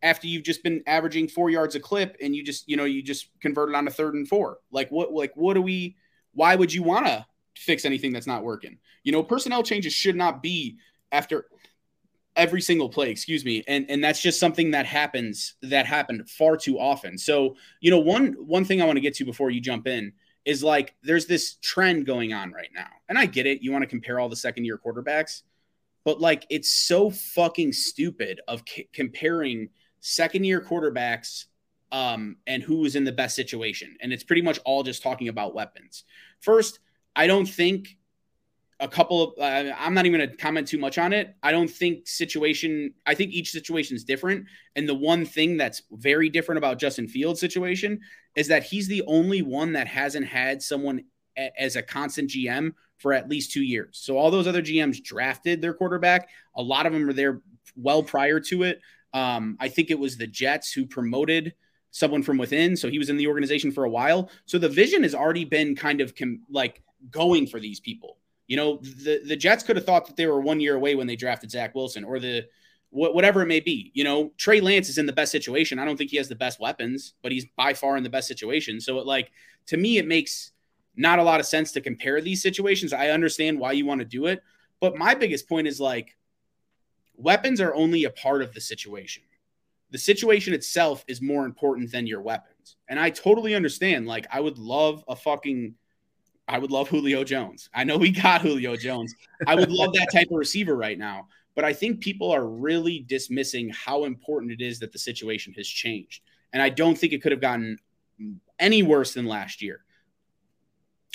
[0.04, 3.02] after you've just been averaging 4 yards a clip and you just, you know, you
[3.02, 4.60] just converted on a third and 4?
[4.72, 5.96] Like what like what do we
[6.34, 8.78] why would you want to fix anything that's not working?
[9.04, 10.78] You know, personnel changes should not be
[11.12, 11.46] after
[12.38, 16.56] every single play excuse me and and that's just something that happens that happened far
[16.56, 17.18] too often.
[17.18, 20.14] So you know one one thing i want to get to before you jump in
[20.46, 23.82] is like there's this trend going on right now and i get it you want
[23.82, 25.42] to compare all the second year quarterbacks
[26.06, 29.70] but like it's so fucking stupid of c- comparing
[30.00, 31.46] second year quarterbacks
[31.92, 35.28] um and who is in the best situation and it's pretty much all just talking
[35.28, 36.04] about weapons.
[36.40, 36.80] First
[37.16, 37.97] i don't think
[38.80, 41.36] a couple of uh, i'm not even going to comment too much on it.
[41.42, 44.46] I don't think situation i think each situation is different.
[44.76, 48.00] And the one thing that's very different about justin fields situation
[48.36, 51.06] is that he's the only one that hasn't had someone
[51.38, 54.00] a- as a constant gm for at least two years.
[54.02, 56.30] So all those other gms drafted their quarterback.
[56.56, 57.42] A lot of them are there
[57.76, 58.82] well prior to it.
[59.14, 61.54] Um, i think it was the jets who promoted
[61.90, 62.78] someone from within.
[62.78, 64.30] So he was in the organization for a while.
[64.46, 68.17] So the vision has already been kind of com- like going for these people
[68.48, 71.08] you know, the the Jets could have thought that they were one year away when
[71.08, 72.48] they drafted Zach Wilson, or the
[72.90, 73.92] whatever it may be.
[73.94, 75.78] You know, Trey Lance is in the best situation.
[75.78, 78.28] I don't think he has the best weapons, but he's by far in the best
[78.28, 78.80] situation.
[78.80, 79.32] So it like
[79.68, 80.52] to me, it makes
[80.96, 82.94] not a lot of sense to compare these situations.
[82.94, 84.42] I understand why you want to do it,
[84.80, 86.16] but my biggest point is like
[87.18, 89.24] weapons are only a part of the situation.
[89.90, 92.78] The situation itself is more important than your weapons.
[92.88, 94.06] And I totally understand.
[94.06, 95.76] Like, I would love a fucking
[96.48, 97.70] I would love Julio Jones.
[97.74, 99.14] I know we got Julio Jones.
[99.46, 101.28] I would love that type of receiver right now.
[101.56, 105.68] But I think people are really dismissing how important it is that the situation has
[105.68, 106.22] changed.
[106.54, 107.78] And I don't think it could have gotten
[108.60, 109.82] any worse than last year.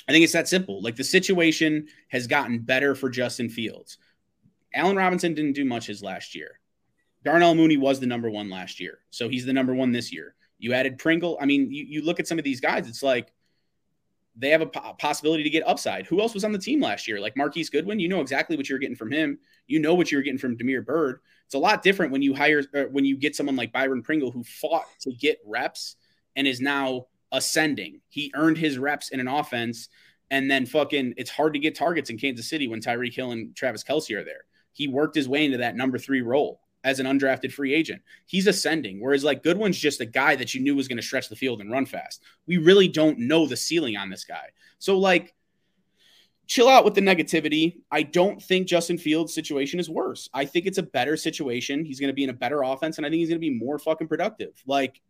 [0.07, 0.81] I think it's that simple.
[0.81, 3.97] Like the situation has gotten better for Justin Fields.
[4.75, 6.59] Allen Robinson didn't do much his last year.
[7.23, 8.99] Darnell Mooney was the number one last year.
[9.11, 10.35] So he's the number one this year.
[10.59, 11.37] You added Pringle.
[11.39, 13.31] I mean, you, you look at some of these guys, it's like
[14.35, 16.07] they have a possibility to get upside.
[16.07, 17.19] Who else was on the team last year?
[17.19, 19.37] Like Marquise Goodwin, you know exactly what you're getting from him.
[19.67, 21.19] You know what you're getting from Damiere Byrd.
[21.45, 24.31] It's a lot different when you hire uh, when you get someone like Byron Pringle
[24.31, 25.97] who fought to get reps
[26.35, 28.01] and is now ascending.
[28.09, 29.89] He earned his reps in an offense,
[30.31, 33.55] and then fucking it's hard to get targets in Kansas City when Tyreek Hill and
[33.55, 34.45] Travis Kelce are there.
[34.71, 38.01] He worked his way into that number three role as an undrafted free agent.
[38.25, 38.99] He's ascending.
[38.99, 41.61] Whereas like Goodwin's just a guy that you knew was going to stretch the field
[41.61, 42.21] and run fast.
[42.45, 44.49] We really don't know the ceiling on this guy.
[44.79, 45.33] So like
[46.45, 47.81] chill out with the negativity.
[47.89, 50.29] I don't think Justin Fields' situation is worse.
[50.33, 51.85] I think it's a better situation.
[51.85, 53.57] He's going to be in a better offense and I think he's going to be
[53.57, 54.61] more fucking productive.
[54.67, 55.01] Like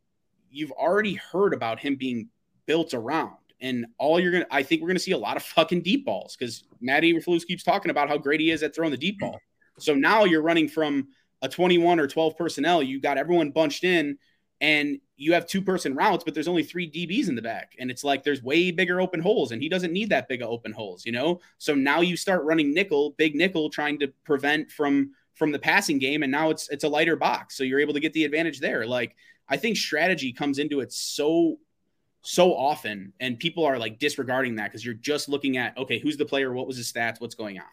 [0.51, 2.29] you've already heard about him being
[2.65, 3.37] built around.
[3.61, 6.35] And all you're gonna, I think we're gonna see a lot of fucking deep balls
[6.35, 9.39] because Matt Eberflus keeps talking about how great he is at throwing the deep ball.
[9.79, 11.07] So now you're running from
[11.43, 14.17] a 21 or 12 personnel, you got everyone bunched in
[14.61, 17.75] and you have two person routes, but there's only three DBs in the back.
[17.79, 20.49] And it's like there's way bigger open holes, and he doesn't need that big of
[20.49, 21.41] open holes, you know?
[21.57, 25.99] So now you start running nickel, big nickel, trying to prevent from from the passing
[25.99, 27.57] game, and now it's it's a lighter box.
[27.57, 28.87] So you're able to get the advantage there.
[28.87, 29.15] Like
[29.49, 31.57] I think strategy comes into it so
[32.21, 36.15] so often, and people are like disregarding that because you're just looking at okay, who's
[36.15, 37.65] the player, what was his stats, what's going on.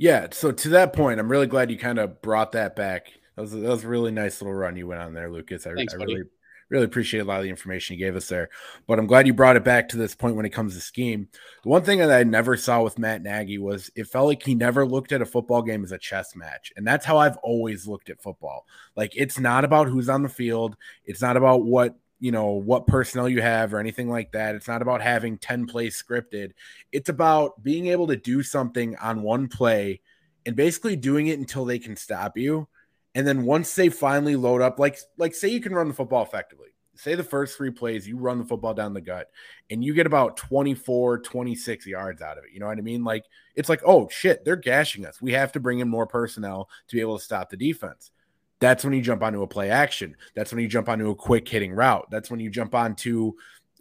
[0.00, 0.28] Yeah.
[0.30, 3.12] So to that point, I'm really glad you kind of brought that back.
[3.36, 5.66] That was, that was a really nice little run you went on there, Lucas.
[5.66, 6.22] I, Thanks, I really,
[6.70, 8.48] really appreciate a lot of the information you gave us there.
[8.86, 11.28] But I'm glad you brought it back to this point when it comes to scheme.
[11.64, 14.54] The one thing that I never saw with Matt Nagy was it felt like he
[14.54, 16.72] never looked at a football game as a chess match.
[16.78, 18.64] And that's how I've always looked at football.
[18.96, 22.86] Like it's not about who's on the field, it's not about what you know what
[22.86, 24.54] personnel you have or anything like that.
[24.54, 26.52] It's not about having 10 plays scripted.
[26.92, 30.00] It's about being able to do something on one play
[30.46, 32.68] and basically doing it until they can stop you.
[33.14, 36.22] And then once they finally load up, like like say you can run the football
[36.22, 36.68] effectively.
[36.94, 39.28] Say the first three plays, you run the football down the gut
[39.70, 42.50] and you get about 24, 26 yards out of it.
[42.52, 43.04] You know what I mean?
[43.04, 43.24] Like
[43.56, 45.22] it's like, oh shit, they're gashing us.
[45.22, 48.10] We have to bring in more personnel to be able to stop the defense
[48.60, 50.14] that's when you jump onto a play action.
[50.34, 52.06] That's when you jump onto a quick hitting route.
[52.10, 53.32] That's when you jump onto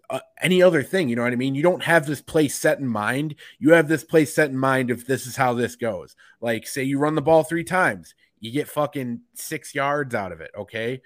[0.10, 1.10] uh, any other thing.
[1.10, 1.54] You know what I mean?
[1.54, 3.36] You don't have this play set in mind.
[3.60, 6.16] You have this play set in mind if this is how this goes.
[6.42, 10.42] Like, say you run the ball three times, you get fucking six yards out of
[10.42, 10.52] it.
[10.58, 11.02] Okay.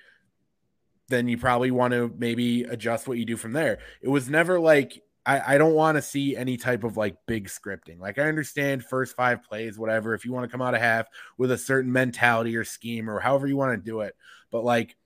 [1.09, 3.79] Then you probably want to maybe adjust what you do from there.
[4.01, 7.47] It was never like I, I don't want to see any type of like big
[7.47, 7.99] scripting.
[7.99, 10.13] Like I understand first five plays, whatever.
[10.13, 11.07] If you want to come out of half
[11.38, 14.15] with a certain mentality or scheme or however you want to do it,
[14.51, 14.97] but like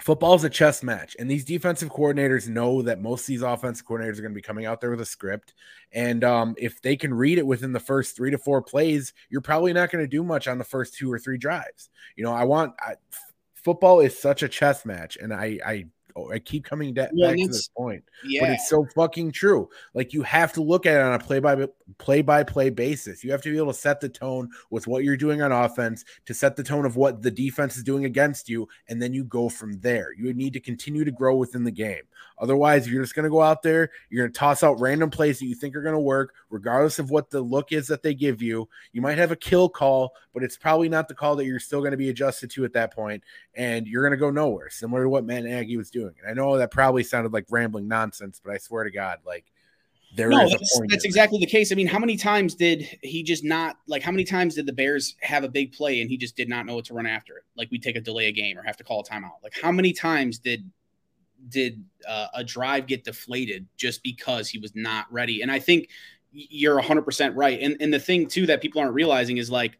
[0.00, 3.86] football is a chess match, and these defensive coordinators know that most of these offensive
[3.86, 5.52] coordinators are going to be coming out there with a script,
[5.92, 9.42] and um, if they can read it within the first three to four plays, you're
[9.42, 11.90] probably not going to do much on the first two or three drives.
[12.16, 12.72] You know, I want
[13.54, 17.36] football is such a chess match, and I I Oh, I keep coming da- back
[17.36, 18.42] to this point, yeah.
[18.42, 19.68] but it's so fucking true.
[19.94, 21.66] Like you have to look at it on a play by
[21.98, 23.24] play by play basis.
[23.24, 26.04] You have to be able to set the tone with what you're doing on offense
[26.26, 29.24] to set the tone of what the defense is doing against you, and then you
[29.24, 30.12] go from there.
[30.12, 32.02] You need to continue to grow within the game.
[32.38, 35.38] Otherwise, you're just going to go out there, you're going to toss out random plays
[35.38, 38.14] that you think are going to work, regardless of what the look is that they
[38.14, 38.68] give you.
[38.92, 41.80] You might have a kill call, but it's probably not the call that you're still
[41.80, 43.22] going to be adjusted to at that point,
[43.54, 44.70] and you're going to go nowhere.
[44.70, 46.14] Similar to what Matt Nagy was doing doing.
[46.20, 49.44] And I know that probably sounded like rambling nonsense, but I swear to God, like
[50.14, 50.90] there no, is that's, a point.
[50.90, 51.72] that's exactly the case.
[51.72, 54.02] I mean, how many times did he just not like?
[54.02, 56.66] How many times did the Bears have a big play and he just did not
[56.66, 57.44] know what to run after it?
[57.56, 59.42] Like we take a delay a game or have to call a timeout.
[59.42, 60.70] Like how many times did
[61.48, 65.40] did uh, a drive get deflated just because he was not ready?
[65.40, 65.88] And I think
[66.30, 67.58] you're 100% right.
[67.60, 69.78] And and the thing too that people aren't realizing is like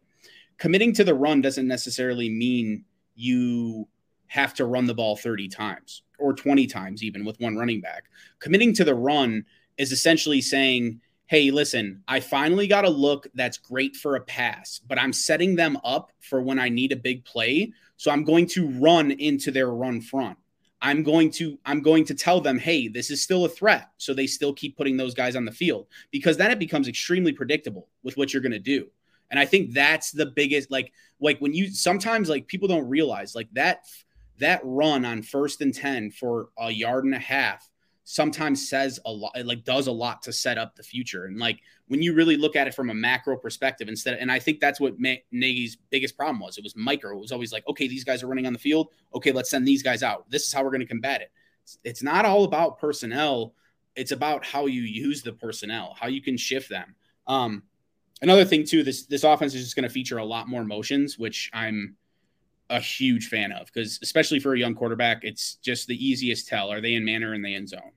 [0.57, 3.87] committing to the run doesn't necessarily mean you
[4.33, 8.05] have to run the ball 30 times or 20 times even with one running back.
[8.39, 9.45] Committing to the run
[9.77, 14.81] is essentially saying, "Hey, listen, I finally got a look that's great for a pass,
[14.87, 18.47] but I'm setting them up for when I need a big play, so I'm going
[18.47, 20.39] to run into their run front."
[20.81, 23.91] I'm going to I'm going to tell them, hey, this is still a threat.
[23.97, 27.31] So they still keep putting those guys on the field because then it becomes extremely
[27.31, 28.89] predictable with what you're going to do.
[29.33, 33.33] And I think that's the biggest like like when you sometimes like people don't realize
[33.33, 33.85] like that
[34.39, 37.69] that run on first and 10 for a yard and a half
[38.05, 41.25] sometimes says a lot it like does a lot to set up the future.
[41.25, 44.39] And like when you really look at it from a macro perspective instead and i
[44.39, 46.57] think that's what Ma- nagy's biggest problem was.
[46.57, 48.89] It was micro it was always like okay these guys are running on the field.
[49.15, 50.29] Okay let's send these guys out.
[50.29, 51.31] This is how we're going to combat it.
[51.63, 53.53] It's, it's not all about personnel.
[53.95, 56.95] It's about how you use the personnel how you can shift them.
[57.27, 57.63] Um
[58.21, 61.19] another thing too this this offense is just going to feature a lot more motions
[61.19, 61.95] which i'm
[62.73, 66.71] a huge fan of because especially for a young quarterback, it's just the easiest tell.
[66.71, 67.91] Are they in man or in the end zone?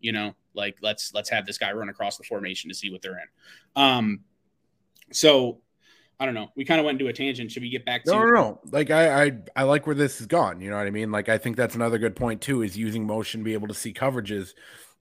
[0.00, 3.02] You know, like let's let's have this guy run across the formation to see what
[3.02, 3.82] they're in.
[3.82, 4.20] Um,
[5.12, 5.60] so
[6.18, 6.48] I don't know.
[6.56, 7.52] We kind of went into a tangent.
[7.52, 8.60] Should we get back to No, no, no.
[8.70, 10.60] Like I, I, I like where this has gone.
[10.60, 11.12] You know what I mean?
[11.12, 12.62] Like I think that's another good point too.
[12.62, 14.54] Is using motion to be able to see coverages.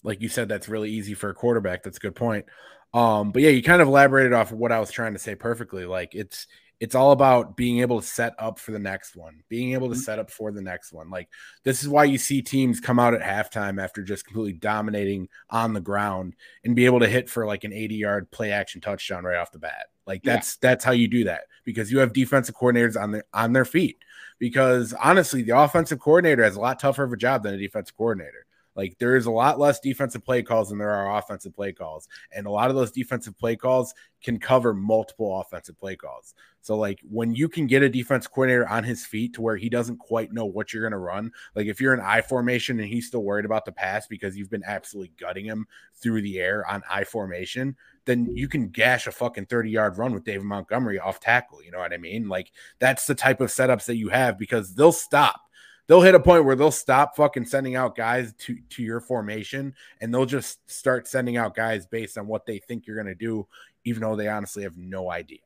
[0.04, 1.84] Like you said, that's really easy for a quarterback.
[1.84, 2.46] That's a good point.
[2.94, 5.36] Um, but yeah, you kind of elaborated off of what I was trying to say
[5.36, 5.86] perfectly.
[5.86, 6.48] Like it's
[6.82, 9.96] it's all about being able to set up for the next one, being able to
[9.96, 10.00] Mhm.
[10.04, 11.12] set up for the next one.
[11.12, 11.30] Like
[11.64, 15.74] this is why you see teams come out at halftime after just completely dominating on
[15.74, 19.24] the ground and be able to hit for like an 80 yard play action touchdown
[19.24, 19.86] right off the bat.
[20.08, 20.34] Like Yeah.
[20.34, 23.64] that's that's how you do that because you have defensive coordinators on their on their
[23.66, 24.00] feet.
[24.40, 27.96] Because honestly, the offensive coordinator has a lot tougher of a job than a defensive
[27.96, 28.48] coordinator.
[28.76, 32.08] Like there is a lot less defensive play calls than there are offensive play calls,
[32.32, 36.34] and a lot of those defensive play calls can cover multiple offensive play calls.
[36.62, 39.68] So like when you can get a defense coordinator on his feet to where he
[39.68, 42.88] doesn't quite know what you're going to run, like if you're in I formation and
[42.88, 46.66] he's still worried about the pass because you've been absolutely gutting him through the air
[46.70, 51.00] on I formation, then you can gash a fucking 30 yard run with David Montgomery
[51.00, 51.64] off tackle.
[51.64, 52.30] You know what I mean?
[52.30, 55.42] Like that's the type of setups that you have because they'll stop.
[55.92, 59.76] They'll hit a point where they'll stop fucking sending out guys to to your formation
[60.00, 63.14] and they'll just start sending out guys based on what they think you're going to
[63.14, 63.46] do
[63.84, 65.40] even though they honestly have no idea.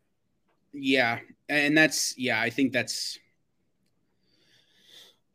[0.72, 1.18] Yeah,
[1.50, 3.18] and that's yeah, I think that's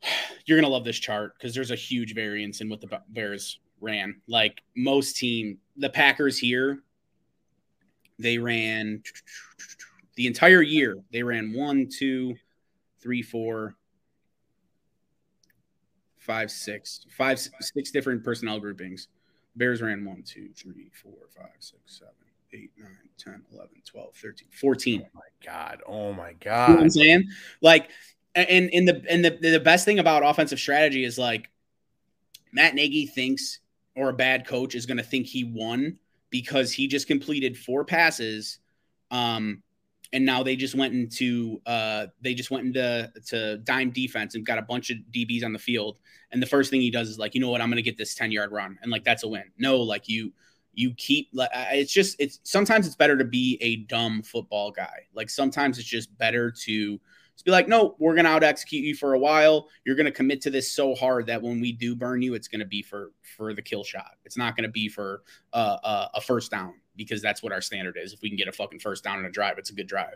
[0.45, 4.21] you're gonna love this chart because there's a huge variance in what the Bears ran.
[4.29, 6.83] Like most team, the Packers here,
[8.17, 9.03] they ran
[10.15, 10.95] the entire year.
[11.11, 12.37] They ran one, two,
[13.01, 13.75] three, four,
[16.21, 19.07] five, six, five, six different personnel groupings.
[19.55, 22.13] Bears ran one, two, three, four, five, six, seven,
[22.53, 25.01] eight, nine, 10, 11, 12, 13, 14.
[25.03, 25.81] Oh my god.
[25.85, 26.91] Oh my You know I'm god.
[26.93, 27.27] saying?
[27.61, 27.89] Like,
[28.35, 31.49] and and the and the the best thing about offensive strategy is like
[32.53, 33.59] Matt Nagy thinks,
[33.95, 35.97] or a bad coach is going to think he won
[36.29, 38.59] because he just completed four passes,
[39.09, 39.61] um,
[40.13, 44.45] and now they just went into uh they just went into to dime defense and
[44.45, 45.97] got a bunch of DBs on the field,
[46.31, 47.97] and the first thing he does is like, you know what, I'm going to get
[47.97, 49.43] this ten yard run, and like that's a win.
[49.57, 50.33] No, like you
[50.73, 55.05] you keep like it's just it's sometimes it's better to be a dumb football guy.
[55.13, 56.99] Like sometimes it's just better to
[57.33, 59.69] just be like, no, we're gonna out execute you for a while.
[59.85, 62.65] You're gonna commit to this so hard that when we do burn you, it's gonna
[62.65, 64.11] be for for the kill shot.
[64.25, 67.97] It's not gonna be for uh, uh, a first down because that's what our standard
[68.01, 68.13] is.
[68.13, 70.15] If we can get a fucking first down in a drive, it's a good drive.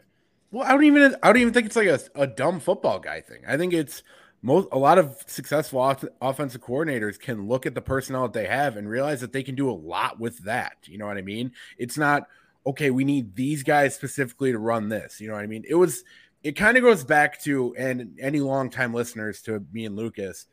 [0.52, 3.22] Well, I don't even I don't even think it's like a, a dumb football guy
[3.22, 3.44] thing.
[3.48, 4.04] I think it's
[4.42, 8.46] most a lot of successful off, offensive coordinators can look at the personnel that they
[8.46, 10.78] have and realize that they can do a lot with that.
[10.86, 11.52] You know what I mean?
[11.78, 12.28] It's not
[12.68, 15.20] okay, we need these guys specifically to run this.
[15.20, 15.64] You know what I mean?
[15.68, 16.04] It was
[16.44, 20.46] it kind of goes back to and any longtime listeners to me and Lucas.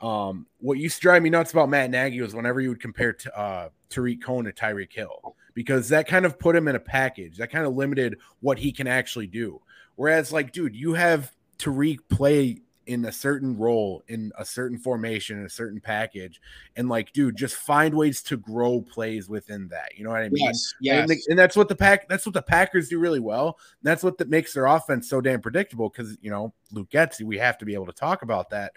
[0.00, 3.12] Um, what used to drive me nuts about Matt Nagy was whenever you would compare
[3.12, 6.80] to uh Tarik Cohen to Tyreek Hill, because that kind of put him in a
[6.80, 9.60] package that kind of limited what he can actually do.
[9.96, 15.38] Whereas, like, dude, you have Tarik play in a certain role, in a certain formation,
[15.38, 16.40] in a certain package,
[16.76, 19.96] and like, dude, just find ways to grow plays within that.
[19.96, 20.44] You know what I mean?
[20.44, 21.00] Yes, yes.
[21.00, 23.58] And, the- and that's what the pack that's what the Packers do really well.
[23.80, 27.22] And that's what that makes their offense so damn predictable because you know Luke Getsy,
[27.22, 28.72] we have to be able to talk about that.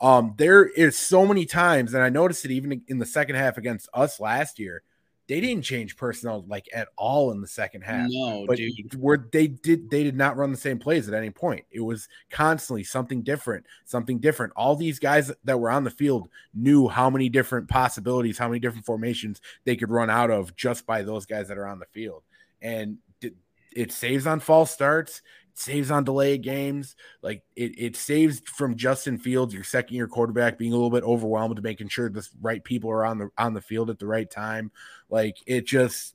[0.00, 3.58] Um, there is so many times, and I noticed it even in the second half
[3.58, 4.82] against us last year.
[5.28, 8.08] They didn't change personnel like at all in the second half.
[8.10, 8.94] No, but dude.
[9.00, 11.64] where they did they did not run the same plays at any point.
[11.70, 14.52] It was constantly something different, something different.
[14.56, 18.58] All these guys that were on the field knew how many different possibilities, how many
[18.58, 21.86] different formations they could run out of just by those guys that are on the
[21.86, 22.22] field.
[22.60, 22.98] And
[23.74, 25.22] it saves on false starts
[25.54, 26.96] saves on delay games.
[27.22, 31.04] Like it, it saves from Justin Fields, your second year quarterback, being a little bit
[31.04, 34.06] overwhelmed, to making sure the right people are on the on the field at the
[34.06, 34.70] right time.
[35.08, 36.14] Like it just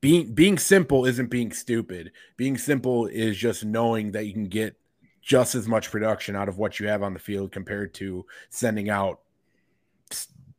[0.00, 2.12] being being simple isn't being stupid.
[2.36, 4.76] Being simple is just knowing that you can get
[5.22, 8.88] just as much production out of what you have on the field compared to sending
[8.88, 9.20] out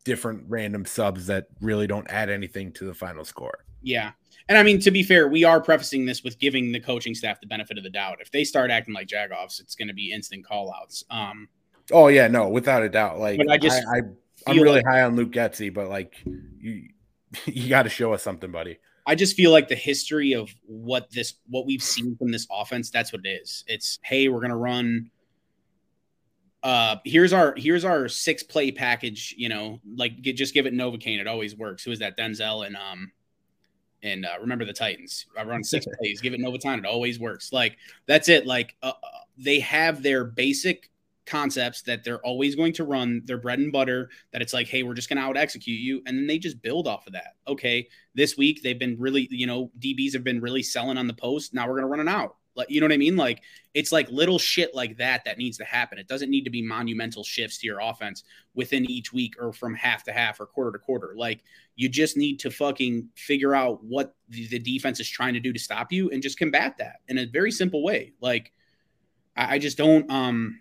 [0.03, 3.65] different random subs that really don't add anything to the final score.
[3.81, 4.11] Yeah.
[4.49, 7.39] And I mean, to be fair, we are prefacing this with giving the coaching staff
[7.39, 8.17] the benefit of the doubt.
[8.19, 11.03] If they start acting like Jagoffs, it's going to be instant call outs.
[11.11, 11.47] Um,
[11.91, 13.19] oh, yeah, no, without a doubt.
[13.19, 13.99] Like, I just, I,
[14.47, 16.89] I, am really like, high on Luke Getsy, but like, you,
[17.45, 18.79] you got to show us something, buddy.
[19.05, 22.89] I just feel like the history of what this, what we've seen from this offense,
[22.89, 23.63] that's what it is.
[23.67, 25.11] It's, hey, we're going to run
[26.61, 30.73] uh here's our here's our six play package you know like get, just give it
[30.73, 33.09] novocaine it always works who is that denzel and um
[34.03, 35.25] and uh, remember the Titans.
[35.37, 36.79] I run six plays, give it Novocaine.
[36.79, 37.51] It always works.
[37.51, 38.45] Like that's it.
[38.45, 40.89] Like uh, uh, they have their basic
[41.25, 44.09] concepts that they're always going to run their bread and butter.
[44.31, 46.61] That it's like, hey, we're just going to out execute you, and then they just
[46.61, 47.35] build off of that.
[47.47, 51.13] Okay, this week they've been really, you know, DBs have been really selling on the
[51.13, 51.53] post.
[51.53, 52.35] Now we're going to run it out.
[52.55, 53.15] Like, you know what I mean?
[53.15, 53.41] Like,
[53.73, 55.97] it's like little shit like that that needs to happen.
[55.97, 58.23] It doesn't need to be monumental shifts to your offense
[58.53, 61.13] within each week or from half to half or quarter to quarter.
[61.15, 61.43] Like,
[61.75, 65.53] you just need to fucking figure out what the, the defense is trying to do
[65.53, 68.13] to stop you and just combat that in a very simple way.
[68.19, 68.51] Like,
[69.37, 70.59] I, I just don't, um,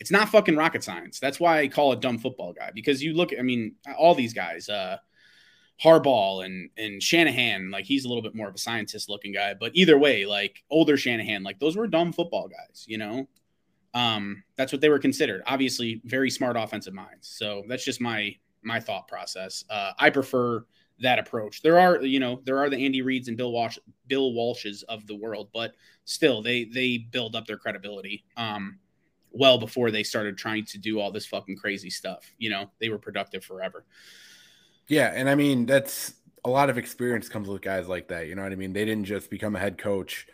[0.00, 1.20] it's not fucking rocket science.
[1.20, 4.34] That's why I call it dumb football guy because you look, I mean, all these
[4.34, 4.98] guys, uh,
[5.82, 9.54] Harbaugh and and Shanahan, like he's a little bit more of a scientist looking guy,
[9.54, 13.28] but either way, like older Shanahan, like those were dumb football guys, you know.
[13.92, 15.42] Um, that's what they were considered.
[15.46, 17.28] Obviously, very smart offensive minds.
[17.28, 19.64] So that's just my my thought process.
[19.68, 20.64] Uh, I prefer
[21.00, 21.60] that approach.
[21.60, 25.06] There are, you know, there are the Andy Reids and Bill Walsh, Bill Walshes of
[25.06, 28.24] the world, but still, they they build up their credibility.
[28.36, 28.78] Um,
[29.34, 32.32] well before they started trying to do all this fucking crazy stuff.
[32.38, 33.84] You know, they were productive forever.
[34.88, 36.14] Yeah, and I mean that's
[36.44, 38.26] a lot of experience comes with guys like that.
[38.28, 38.72] You know what I mean?
[38.72, 40.26] They didn't just become a head coach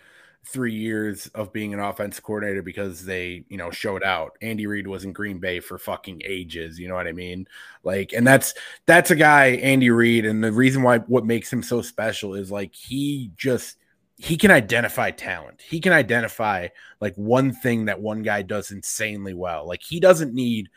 [0.47, 4.37] three years of being an offense coordinator because they, you know, showed out.
[4.41, 6.79] Andy Reid was in Green Bay for fucking ages.
[6.79, 7.47] You know what I mean?
[7.85, 8.55] Like, and that's
[8.87, 12.51] that's a guy, Andy Reid, and the reason why what makes him so special is
[12.51, 13.77] like he just
[14.17, 15.63] he can identify talent.
[15.63, 16.69] He can identify
[17.01, 19.67] like one thing that one guy does insanely well.
[19.67, 20.69] Like he doesn't need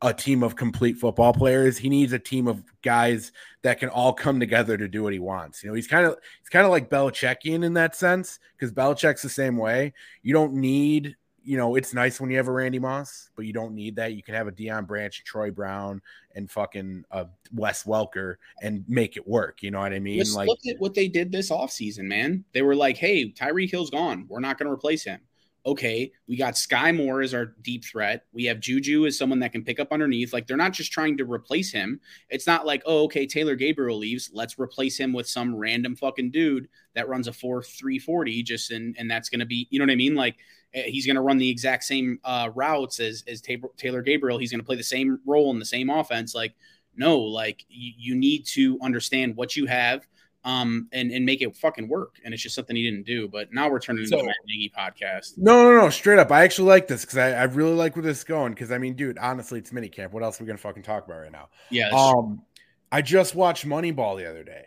[0.00, 1.78] a team of complete football players.
[1.78, 3.32] He needs a team of guys
[3.62, 5.62] that can all come together to do what he wants.
[5.62, 9.22] You know, he's kind of he's kind of like Belichickian in that sense because Belichick's
[9.22, 9.92] the same way.
[10.22, 13.52] You don't need, you know, it's nice when you have a Randy Moss, but you
[13.52, 14.14] don't need that.
[14.14, 16.00] You can have a Deion Branch, Troy Brown,
[16.36, 19.64] and fucking uh, Wes Welker and make it work.
[19.64, 20.20] You know what I mean?
[20.20, 22.44] Just like look at what they did this offseason, man.
[22.52, 24.26] They were like, hey, Tyreek Hill's gone.
[24.28, 25.20] We're not going to replace him
[25.66, 28.24] okay, we got Skyy Moore as our deep threat.
[28.32, 30.32] We have Juju as someone that can pick up underneath.
[30.32, 32.00] Like they're not just trying to replace him.
[32.30, 34.30] It's not like, oh, okay, Taylor Gabriel leaves.
[34.32, 38.96] Let's replace him with some random fucking dude that runs a 4 340 just and
[38.98, 40.14] and that's gonna be, you know what I mean?
[40.14, 40.36] Like
[40.74, 44.38] eh, he's gonna run the exact same uh, routes as as Taylor Gabriel.
[44.38, 46.34] He's gonna play the same role in the same offense.
[46.34, 46.54] Like,
[46.96, 50.06] no, like you need to understand what you have
[50.44, 52.16] um, and and make it fucking work.
[52.24, 53.28] And it's just something he didn't do.
[53.28, 55.34] But now we're turning so, into a Nagy podcast.
[55.36, 56.30] No, no, no, straight up.
[56.30, 58.52] I actually like this because I, I really like where this is going.
[58.52, 60.12] Because I mean, dude, honestly, it's minicamp.
[60.12, 61.48] What else are we gonna fucking talk about right now?
[61.70, 61.90] Yeah.
[61.90, 62.42] Um,
[62.90, 64.66] I just watched Moneyball the other day,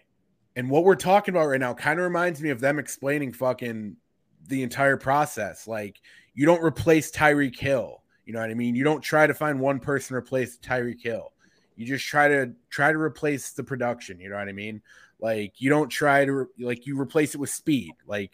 [0.55, 3.95] and what we're talking about right now kind of reminds me of them explaining fucking
[4.47, 5.67] the entire process.
[5.67, 6.01] Like,
[6.33, 8.03] you don't replace Tyreek Hill.
[8.25, 8.75] You know what I mean?
[8.75, 11.33] You don't try to find one person to replace Tyreek Hill.
[11.75, 14.19] You just try to try to replace the production.
[14.19, 14.81] You know what I mean?
[15.21, 17.93] Like you don't try to like you replace it with speed.
[18.07, 18.31] Like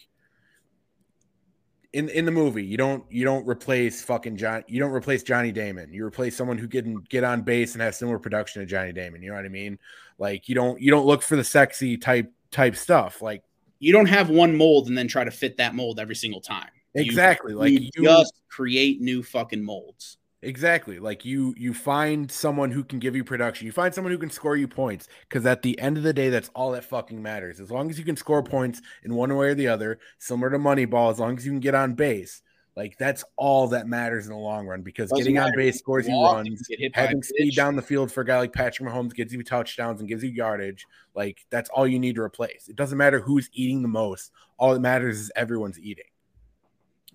[1.94, 4.64] in in the movie, you don't you don't replace fucking John.
[4.68, 5.92] You don't replace Johnny Damon.
[5.92, 9.22] You replace someone who can get on base and have similar production to Johnny Damon.
[9.22, 9.78] You know what I mean?
[10.18, 13.22] Like you don't you don't look for the sexy type type stuff.
[13.22, 13.44] Like
[13.80, 16.70] you don't have one mold and then try to fit that mold every single time.
[16.96, 17.52] Exactly.
[17.52, 20.17] You, like you, you just create new fucking molds.
[20.44, 21.00] Exactly.
[21.00, 23.66] Like you you find someone who can give you production.
[23.66, 26.30] You find someone who can score you points cuz at the end of the day
[26.30, 27.60] that's all that fucking matters.
[27.60, 30.60] As long as you can score points in one way or the other, similar to
[30.60, 32.44] Moneyball, as long as you can get on base,
[32.76, 36.08] Like that's all that matters in the long run because Doesn't getting on base scores
[36.08, 37.56] you runs, get hit by having speed pitch.
[37.56, 40.30] down the field for a guy like Patrick Mahomes gives you touchdowns and gives you
[40.30, 40.86] yardage.
[41.16, 42.68] Like that's all you need to replace.
[42.70, 44.32] It doesn't matter who's eating the most.
[44.60, 46.06] All that matters is everyone's eating.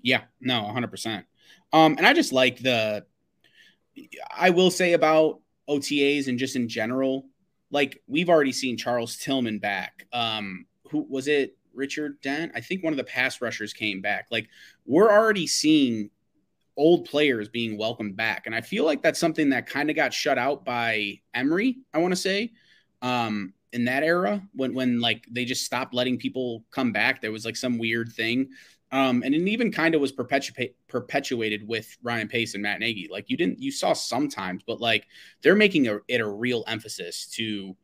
[0.03, 1.23] Yeah, no, 100%.
[1.73, 3.07] Um, and I just like the,
[4.34, 7.26] I will say about OTAs and just in general,
[7.70, 10.07] like we've already seen Charles Tillman back.
[10.12, 11.57] Um, who was it?
[11.74, 12.53] Richard Dent?
[12.55, 14.26] I think one of the pass rushers came back.
[14.30, 14.49] Like
[14.84, 16.11] we're already seeing
[16.76, 18.47] old players being welcomed back.
[18.47, 21.99] And I feel like that's something that kind of got shut out by Emery, I
[21.99, 22.53] want to say.
[23.01, 27.32] Um, in that era when when like they just stopped letting people come back there
[27.32, 28.49] was like some weird thing
[28.93, 33.09] um, and it even kind of was perpetuate, perpetuated with Ryan Pace and Matt Nagy.
[33.11, 35.07] Like you didn't, you saw sometimes, but like
[35.43, 37.74] they're making a, it a real emphasis to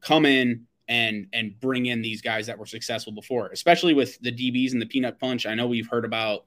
[0.00, 4.32] come in and and bring in these guys that were successful before, especially with the
[4.32, 5.46] DBs and the peanut punch.
[5.46, 6.46] I know we've heard about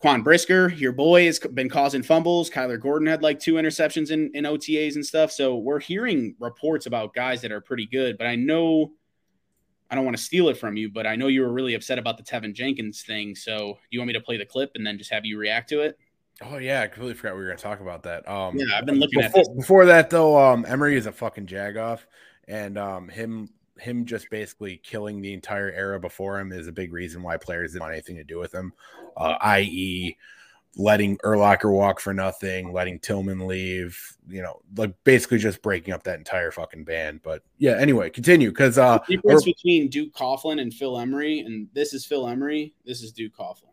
[0.00, 2.50] Quan Brisker, your boy, has been causing fumbles.
[2.50, 5.30] Kyler Gordon had like two interceptions in, in OTAs and stuff.
[5.30, 8.92] So we're hearing reports about guys that are pretty good, but I know
[9.90, 11.98] I don't want to steal it from you, but I know you were really upset
[11.98, 13.34] about the Teven Jenkins thing.
[13.34, 15.80] So you want me to play the clip and then just have you react to
[15.80, 15.98] it?
[16.42, 18.26] Oh yeah, I completely forgot we were gonna talk about that.
[18.28, 19.56] Um, Yeah, I've been looking at before, this.
[19.56, 20.38] before that though.
[20.38, 22.00] Um, Emery is a fucking jagoff,
[22.48, 26.92] and um, him him just basically killing the entire era before him is a big
[26.92, 28.72] reason why players didn't want anything to do with him.
[29.16, 30.16] Uh, i.e.,
[30.76, 33.98] letting Urlacher walk for nothing, letting Tillman leave.
[34.28, 37.20] You know, like basically just breaking up that entire fucking band.
[37.22, 41.68] But yeah, anyway, continue because uh, The difference between Duke Coughlin and Phil Emery, and
[41.72, 43.64] this is Phil Emery, this is Duke Coughlin.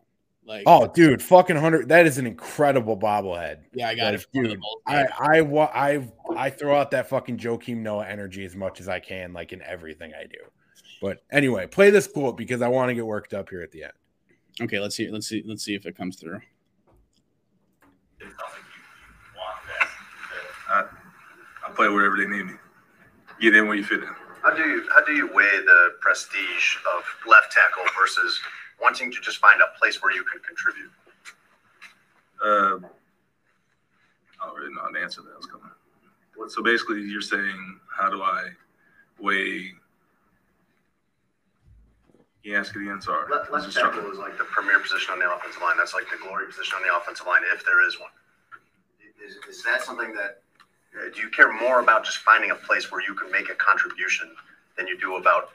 [0.44, 1.90] Like, oh, dude, fucking hundred.
[1.90, 3.58] That is an incredible bobblehead.
[3.74, 4.26] yeah, I got Like, it.
[4.32, 5.04] dude, I.
[5.20, 9.34] I I I throw out that fucking Joakim Noah energy as much as I can,
[9.34, 10.38] like in everything I do.
[11.02, 13.84] But anyway, play this quote because I want to get worked up here at the
[13.84, 13.92] end.
[14.62, 15.10] okay, let's see.
[15.10, 15.42] Let's see.
[15.46, 16.40] Let's see if it comes through.
[20.68, 20.84] I,
[21.66, 22.54] I play wherever they need me.
[23.40, 24.08] Get in where you fit in.
[24.42, 28.38] How do you how do you weigh the prestige of left tackle versus
[28.80, 30.90] wanting to just find a place where you can contribute?
[32.44, 32.86] Uh,
[34.40, 35.32] I don't really know how to answer that.
[35.32, 35.70] I was coming.
[36.48, 38.50] So basically, you're saying, how do I
[39.18, 39.72] weigh?
[42.42, 43.00] Can you ask it again?
[43.00, 43.30] Sorry.
[43.30, 45.76] Left, left just trying- tackle is like the premier position on the offensive line.
[45.76, 48.10] That's like the glory position on the offensive line, if there is one.
[49.24, 50.42] Is, is that something that
[50.96, 53.54] uh, do you care more about just finding a place where you can make a
[53.54, 54.30] contribution
[54.76, 55.50] than you do about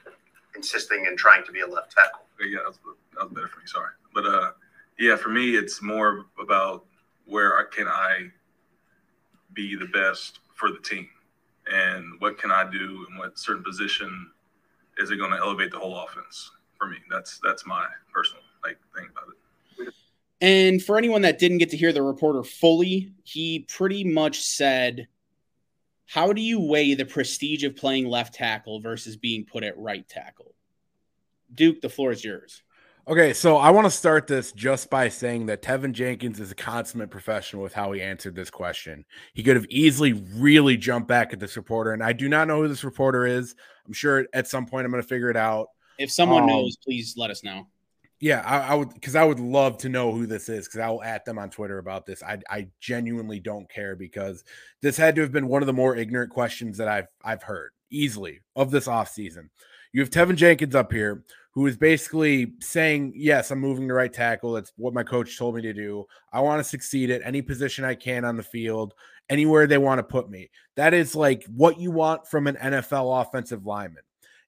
[0.56, 2.22] insisting and trying to be a left tackle?
[2.40, 2.78] Yeah, that was,
[3.16, 3.66] that was better for me.
[3.66, 4.52] Sorry, but uh,
[5.00, 6.86] yeah, for me, it's more about
[7.26, 8.28] where can I
[9.54, 11.08] be the best for the team,
[11.72, 14.30] and what can I do, and what certain position
[15.00, 16.52] is it going to elevate the whole offense
[16.84, 16.98] for me?
[17.10, 19.94] That's that's my personal like thing about it.
[20.42, 25.08] And for anyone that didn't get to hear the reporter fully, he pretty much said,
[26.06, 30.08] How do you weigh the prestige of playing left tackle versus being put at right
[30.08, 30.54] tackle?
[31.54, 32.62] Duke, the floor is yours.
[33.06, 36.56] Okay, so I want to start this just by saying that Teven Jenkins is a
[36.56, 39.04] consummate professional with how he answered this question.
[39.34, 42.62] He could have easily really jumped back at this reporter, and I do not know
[42.62, 43.56] who this reporter is.
[43.86, 45.68] I'm sure at some point I'm going to figure it out.
[46.04, 47.68] If someone Um, knows, please let us know.
[48.20, 50.90] Yeah, I, I would because I would love to know who this is because I
[50.90, 52.22] will at them on Twitter about this.
[52.22, 54.44] I I genuinely don't care because
[54.82, 57.72] this had to have been one of the more ignorant questions that I've I've heard
[57.90, 59.50] easily of this offseason.
[59.94, 61.24] You have Teven Jenkins up here
[61.54, 64.54] who is basically saying, Yes, I'm moving to right tackle.
[64.54, 66.06] That's what my coach told me to do.
[66.32, 68.94] I want to succeed at any position I can on the field,
[69.30, 70.50] anywhere they want to put me.
[70.76, 74.04] That is like what you want from an NFL offensive lineman.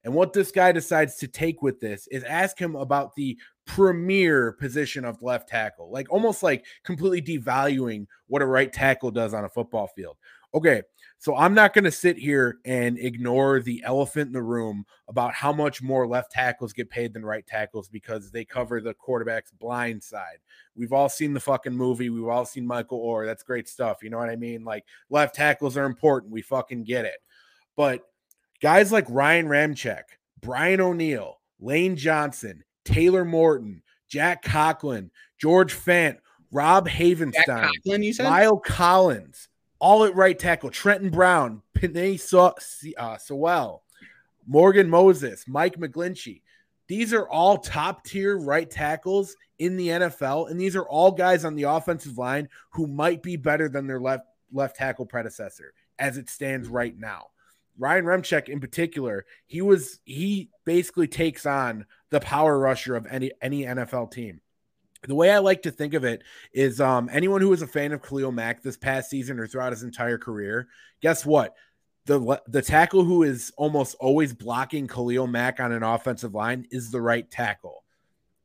[0.06, 4.52] And what this guy decides to take with this is ask him about the premier
[4.54, 9.44] position of left tackle, like almost like completely devaluing what a right tackle does on
[9.44, 10.18] a football field.
[10.54, 10.84] Okay,
[11.18, 15.34] so I'm not going to sit here and ignore the elephant in the room about
[15.34, 19.52] how much more left tackles get paid than right tackles because they cover the quarterback's
[19.52, 20.38] blind side.
[20.76, 22.10] We've all seen the fucking movie.
[22.10, 23.26] We've all seen Michael Oher.
[23.26, 23.98] That's great stuff.
[24.04, 24.64] You know what I mean?
[24.64, 26.32] Like left tackles are important.
[26.32, 27.18] We fucking get it.
[27.76, 28.04] But
[28.62, 30.04] guys like Ryan Ramczyk,
[30.42, 36.18] Brian O'Neill, Lane Johnson, Taylor Moton, Jack Conklin, George Fant,
[36.52, 37.70] Rob Havenstein,
[38.14, 38.26] said?
[38.26, 39.50] La'el Collins,
[39.80, 42.56] all at right tackle, Trenton Brown, Penei so-
[42.98, 43.84] uh, Sewell,
[44.48, 46.42] Morgan Moses, Mike McGlinchey.
[46.88, 51.44] These are all top tier right tackles in the NFL, and these are all guys
[51.44, 56.18] on the offensive line who might be better than their left left tackle predecessor as
[56.18, 57.28] it stands right now.
[57.78, 63.32] Ryan Ramczyk in particular, he was he basically takes on the power rusher of any
[63.42, 64.42] any NFL team.
[65.08, 66.24] the way I like to think of it
[66.54, 69.72] is um, anyone who was a fan of Khalil Mack this past season or throughout
[69.72, 70.68] his entire career,
[71.02, 71.56] guess what?
[72.08, 76.92] The, the tackle who is almost always blocking Khalil Mack on an offensive line is
[76.92, 77.85] the right tackle.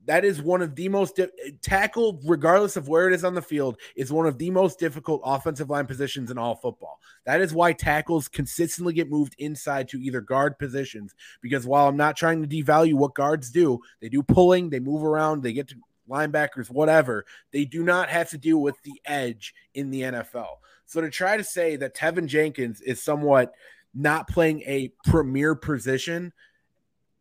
[0.07, 3.35] That is one of the most di- eh, tackle, regardless of where it is on
[3.35, 7.01] the field, is one of the most difficult offensive line positions in all football.
[7.27, 11.15] That is why tackles consistently get moved inside to either guard positions.
[11.43, 15.05] Because while I'm not trying to devalue what guards do, they do pulling, they move
[15.05, 15.77] around, they get to
[16.09, 20.57] linebackers, whatever, they do not have to deal with the edge in the NFL.
[20.87, 23.53] So to try to say that Teven Jenkins is somewhat
[23.95, 26.33] not playing a premier position,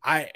[0.02, 0.30] I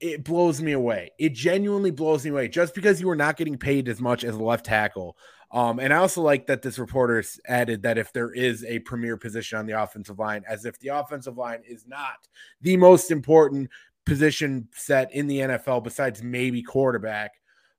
[0.00, 1.10] it blows me away.
[1.18, 2.48] It genuinely blows me away.
[2.48, 5.16] Just because you are not getting paid as much as a left tackle.
[5.50, 9.16] Um, and I also like that this reporter added that if there is a premier
[9.16, 12.28] position on the offensive line, as if the offensive line is not
[12.60, 13.70] the most important
[14.04, 17.32] position set in the NFL besides maybe quarterback.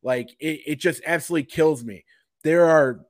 [0.04, 2.06] Like it, it just absolutely kills me.
[2.44, 3.02] There are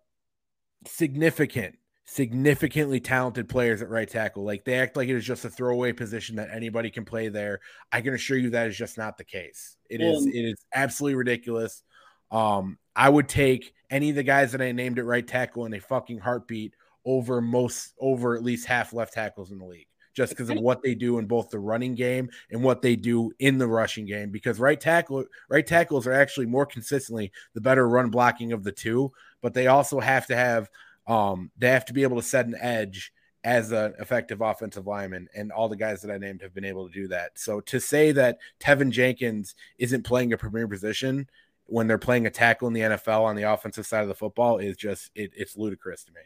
[0.87, 1.77] significant,
[2.11, 4.43] significantly talented players at right tackle.
[4.43, 7.59] Like they act like it is just a throwaway position that anybody can play there.
[7.91, 9.77] I can assure you that is just not the case.
[9.91, 10.25] It is.
[10.25, 11.83] It is absolutely ridiculous.
[12.31, 15.73] Um, I would take any of the guys that I named at right tackle in
[15.75, 16.73] a fucking heartbeat
[17.05, 20.81] over most over at least half left tackles in the league just because of what
[20.81, 24.31] they do in both the running game and what they do in the rushing game.
[24.31, 28.71] Because right tackle, right tackles are actually more consistently the better run blocking of the
[28.71, 30.69] two, but they also have to have
[31.09, 33.11] um, they have to be able to set an edge
[33.43, 36.87] as an effective offensive lineman, and all the guys that I named have been able
[36.87, 37.37] to do that.
[37.39, 41.27] So to say that Teven Jenkins isn't playing a premier position
[41.65, 44.57] when they're playing a tackle in the NFL on the offensive side of the football
[44.57, 46.21] is just it, it's ludicrous to me.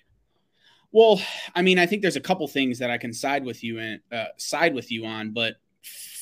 [0.92, 1.22] Well,
[1.56, 4.00] I mean, I think there's a couple things that I can side with you and
[4.12, 5.56] uh, side with you on, but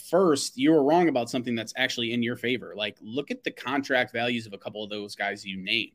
[0.09, 2.73] first, you were wrong about something that's actually in your favor.
[2.75, 5.91] Like, look at the contract values of a couple of those guys you named.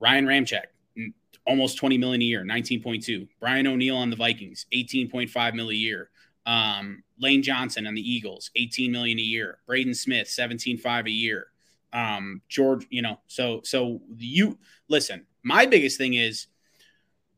[0.00, 0.64] Ryan Ramczyk,
[1.50, 3.26] almost 20 million a year, 19.2.
[3.40, 6.10] Brian O'Neill on the Vikings, 18.5 million a year.
[6.46, 9.58] Um, Lane Johnson on the Eagles, 18 million a year.
[9.66, 11.48] Braden Smith, 17.5 a year.
[11.92, 15.26] Um, George, you know, so so you listen.
[15.42, 16.46] My biggest thing is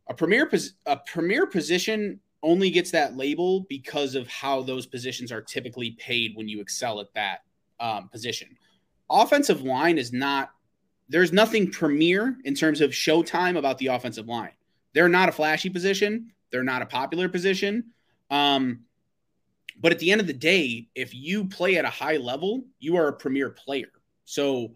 [0.08, 0.50] a premier
[0.84, 6.36] a premier position only gets that label because of how those positions are typically paid
[6.36, 7.44] when you excel at that
[7.80, 8.58] um, position.
[9.08, 10.50] Offensive line is not.
[11.12, 14.52] There's nothing premier in terms of showtime about the offensive line.
[14.94, 16.32] They're not a flashy position.
[16.50, 17.92] They're not a popular position.
[18.30, 18.84] Um,
[19.78, 22.96] but at the end of the day, if you play at a high level, you
[22.96, 23.90] are a premier player.
[24.24, 24.74] So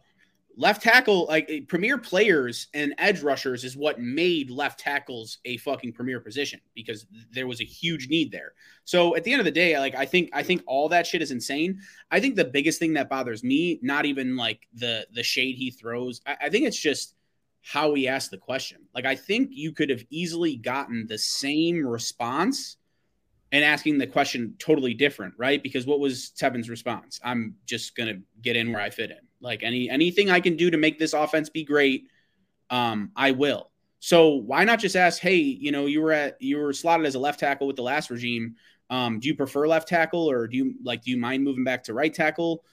[0.56, 5.58] left tackle, like eh, premier players and edge rushers, is what made left tackles a
[5.58, 8.52] fucking premier position because there was a huge need there.
[8.84, 11.22] So at the end of the day, like I think I think all that shit
[11.22, 11.80] is insane.
[12.10, 15.70] I think the biggest thing that bothers me, not even like the the shade he
[15.70, 17.14] throws, I, I think it's just
[17.62, 18.78] how he asked the question.
[18.94, 22.76] Like I think you could have easily gotten the same response
[23.52, 25.62] and asking the question totally different, right?
[25.62, 27.20] Because what was Teven's response?
[27.22, 29.25] I'm just gonna get in where I fit in.
[29.40, 32.08] Like any anything I can do to make this offense be great,
[32.70, 33.70] um, I will.
[33.98, 37.14] So why not just ask, hey, you know, you were at you were slotted as
[37.14, 38.56] a left tackle with the last regime.
[38.88, 41.84] Um, do you prefer left tackle or do you like do you mind moving back
[41.84, 42.64] to right tackle?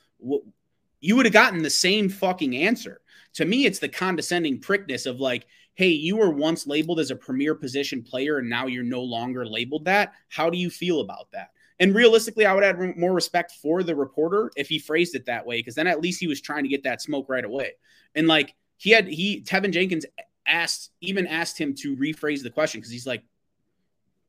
[0.99, 3.01] You would have gotten the same fucking answer.
[3.35, 7.15] To me, it's the condescending prickness of like, hey, you were once labeled as a
[7.15, 10.13] premier position player and now you're no longer labeled that.
[10.29, 11.49] How do you feel about that?
[11.83, 15.45] And realistically, I would add more respect for the reporter if he phrased it that
[15.45, 17.73] way, because then at least he was trying to get that smoke right away.
[18.15, 20.05] And like he had, he, Teven Jenkins
[20.47, 23.25] asked, even asked him to rephrase the question because he's like,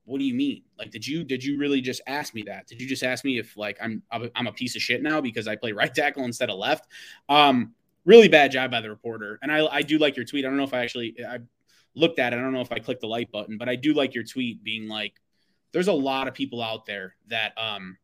[0.05, 0.63] what do you mean?
[0.77, 2.67] Like, did you did you really just ask me that?
[2.67, 5.47] Did you just ask me if like I'm I'm a piece of shit now because
[5.47, 6.89] I play right tackle instead of left?
[7.29, 7.73] Um,
[8.05, 9.39] really bad job by the reporter.
[9.43, 10.45] And I I do like your tweet.
[10.45, 11.39] I don't know if I actually I
[11.95, 12.37] looked at it.
[12.37, 14.65] I don't know if I clicked the like button, but I do like your tweet
[14.65, 15.15] being like,
[15.75, 17.99] there's a lot of people out there that um,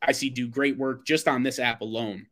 [0.00, 2.26] I see do great work just on this app alone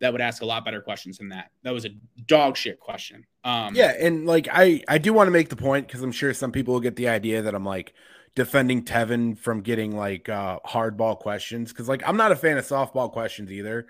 [0.00, 1.50] that would ask a lot better questions than that.
[1.64, 1.90] That was a
[2.26, 3.26] dog shit question.
[3.42, 6.32] Um, yeah, and like I I do want to make the point because I'm sure
[6.34, 7.94] some people will get the idea that I'm like
[8.36, 12.66] defending Teven from getting like uh hardball questions because like I'm not a fan of
[12.66, 13.86] softball questions either.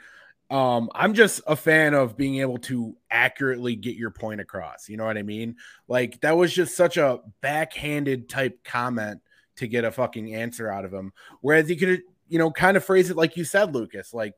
[0.51, 4.89] Um, I'm just a fan of being able to accurately get your point across.
[4.89, 5.57] You know what I mean?
[5.89, 9.21] Like that was just such a backhanded type comment
[9.59, 11.13] to get a fucking answer out of him.
[11.41, 14.35] Whereas you could, you know, kind of phrase it like you said, Lucas, like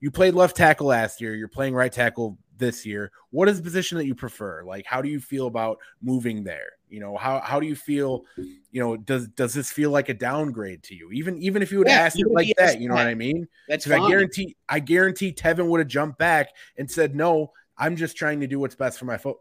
[0.00, 3.12] you played left tackle last year, you're playing right tackle this year.
[3.30, 4.62] What is the position that you prefer?
[4.64, 6.72] Like, how do you feel about moving there?
[6.88, 8.24] You know, how how do you feel?
[8.36, 11.10] You know, does does this feel like a downgrade to you?
[11.12, 13.04] Even even if you would yeah, ask it like that, you know that.
[13.04, 13.48] what I mean?
[13.68, 13.88] That's.
[13.90, 18.40] I guarantee I guarantee Teven would have jumped back and said, No, I'm just trying
[18.40, 19.36] to do what's best for my foot,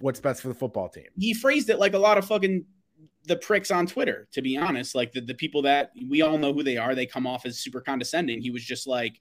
[0.00, 1.06] what's best for the football team.
[1.18, 2.64] He phrased it like a lot of fucking
[3.26, 4.94] the pricks on Twitter, to be honest.
[4.94, 7.58] Like the, the people that we all know who they are, they come off as
[7.58, 8.40] super condescending.
[8.40, 9.20] He was just like,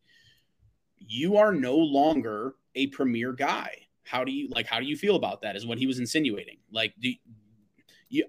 [0.97, 3.71] You are no longer a premier guy.
[4.03, 5.55] How do you like how do you feel about that?
[5.55, 6.57] Is what he was insinuating.
[6.71, 7.11] Like do
[8.09, 8.25] you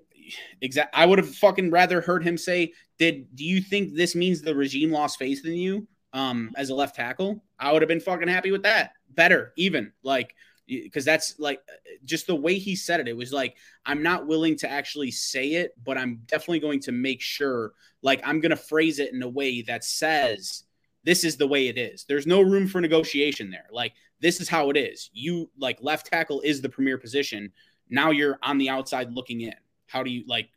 [0.60, 4.40] exact I would have fucking rather heard him say, Did do you think this means
[4.40, 7.42] the regime lost faith in you um as a left tackle?
[7.58, 8.92] I would have been fucking happy with that.
[9.10, 10.34] Better, even like
[10.66, 11.60] because that's like
[12.04, 13.08] just the way he said it.
[13.08, 16.92] It was like, I'm not willing to actually say it, but I'm definitely going to
[16.92, 20.64] make sure, like, I'm going to phrase it in a way that says,
[21.04, 22.04] this is the way it is.
[22.08, 23.66] There's no room for negotiation there.
[23.70, 25.10] Like, this is how it is.
[25.12, 27.52] You, like, left tackle is the premier position.
[27.88, 29.54] Now you're on the outside looking in.
[29.86, 30.48] How do you, like,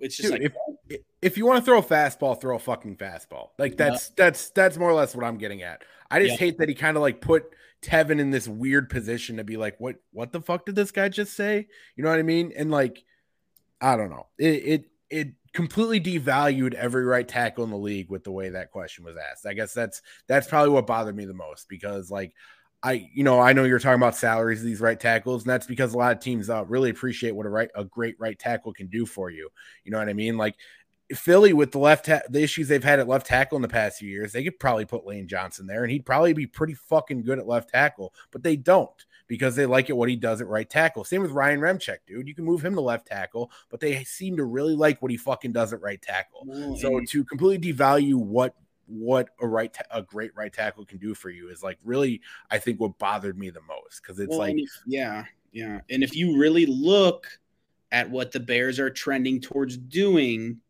[0.00, 0.52] it's just Dude, like,
[0.88, 3.48] if, if you want to throw a fastball, throw a fucking fastball.
[3.58, 5.82] Like that's that's that's more or less what I'm getting at.
[6.08, 6.46] I just Yeah.
[6.46, 7.52] hate that he kind of like put
[7.82, 11.08] Teven in this weird position to be like, what what the fuck did this guy
[11.08, 11.66] just say?
[11.96, 12.52] You know what I mean?
[12.56, 13.04] And like,
[13.80, 14.26] I don't know.
[14.38, 18.70] It it it completely devalued every right tackle in the league with the way that
[18.70, 19.46] question was asked.
[19.46, 22.34] I guess that's that's probably what bothered me the most because like
[22.82, 25.66] I you know I know you're talking about salaries of these right tackles and that's
[25.66, 28.72] because a lot of teams uh, really appreciate what a right a great right tackle
[28.72, 29.48] can do for you.
[29.84, 30.36] You know what I mean?
[30.36, 30.56] Like
[31.14, 33.98] Philly with the left ta- the issues they've had at left tackle in the past
[33.98, 37.22] few years, they could probably put Lane Johnson there and he'd probably be pretty fucking
[37.24, 40.48] good at left tackle, but they don't because they like it what he does at
[40.48, 41.04] right tackle.
[41.04, 42.28] Same with Ryan Ramczyk, dude.
[42.28, 45.16] You can move him to left tackle, but they seem to really like what he
[45.16, 46.46] fucking does at right tackle.
[46.78, 48.54] So to completely devalue what
[48.86, 52.22] what a right ta- a great right tackle can do for you is like really
[52.50, 55.80] I think what bothered me the most because it's Well, like if- yeah, yeah.
[55.90, 57.26] And if you really look
[57.92, 60.60] at what the Bears are trending towards doing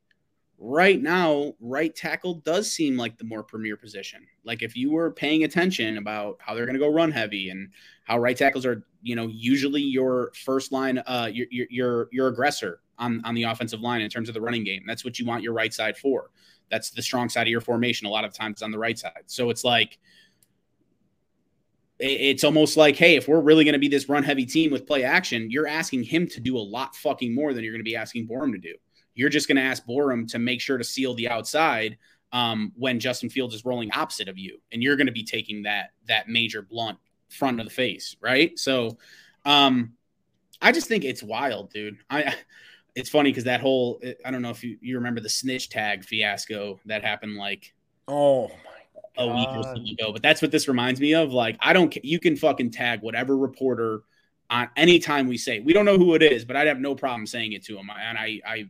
[0.59, 4.27] right now, right tackle does seem like the more premier position.
[4.45, 7.71] Like if you were paying attention about how they're going to go run heavy and
[8.05, 12.81] how right tackles are, you know, usually your first line, uh, your your your, aggressor
[12.99, 14.83] on on the offensive line in terms of the running game.
[14.87, 16.31] That's what you want your right side for.
[16.71, 18.07] That's the strong side of your formation.
[18.07, 19.25] A lot of times on the right side.
[19.27, 19.99] So it's like
[22.01, 24.87] it's almost like, hey, if we're really going to be this run heavy team with
[24.87, 27.89] play action, you're asking him to do a lot fucking more than you're going to
[27.89, 28.75] be asking Borom to do.
[29.19, 31.99] You're just going to ask Borom to make sure to seal the outside
[32.33, 35.65] um, when Justin Fields is rolling opposite of you, and you're going to be taking
[35.65, 36.99] that that major blunt
[37.29, 38.57] front of the face, right?
[38.57, 38.97] So,
[39.45, 39.95] um,
[40.63, 41.97] I just think it's wild, dude.
[42.09, 42.35] I
[42.95, 46.05] it's funny because that whole I don't know if you, you remember the snitch tag
[46.05, 47.75] fiasco that happened like
[48.07, 48.53] oh
[49.19, 50.13] a week or so ago.
[50.13, 51.33] But that's what this reminds me of.
[51.33, 51.95] Like, I don't.
[52.05, 54.03] You can fucking tag whatever reporter
[54.49, 55.61] on any time we say.
[55.61, 57.91] We don't know who it is, but I'd have no problem saying it to him.
[57.91, 58.69] And I, I,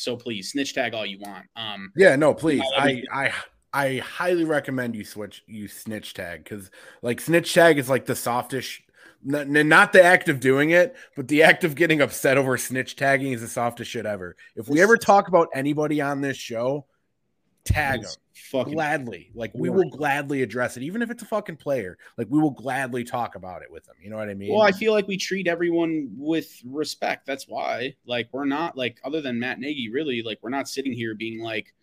[0.00, 1.46] so please snitch tag all you want.
[1.56, 2.62] Um, Yeah, no, please.
[2.72, 3.32] Yeah, I I
[3.72, 6.70] I highly recommend you switch you snitch tag because
[7.02, 8.82] like snitch tag is like the softish
[9.26, 12.56] n- n- not the act of doing it, but the act of getting upset over
[12.56, 14.36] snitch tagging is the softest shit ever.
[14.56, 16.86] If we ever talk about anybody on this show,
[17.64, 19.30] tag them it's fucking gladly.
[19.34, 21.98] Like we will gladly address it, even if it's a fucking player.
[22.16, 23.96] Like we will gladly talk about it with them.
[24.02, 24.52] You know what I mean?
[24.52, 27.26] Well, I feel like we treat everyone with respect.
[27.26, 27.94] That's why.
[28.04, 31.40] Like, we're not like other than Matt Nagy, really, like we're not sitting here being
[31.40, 31.74] like,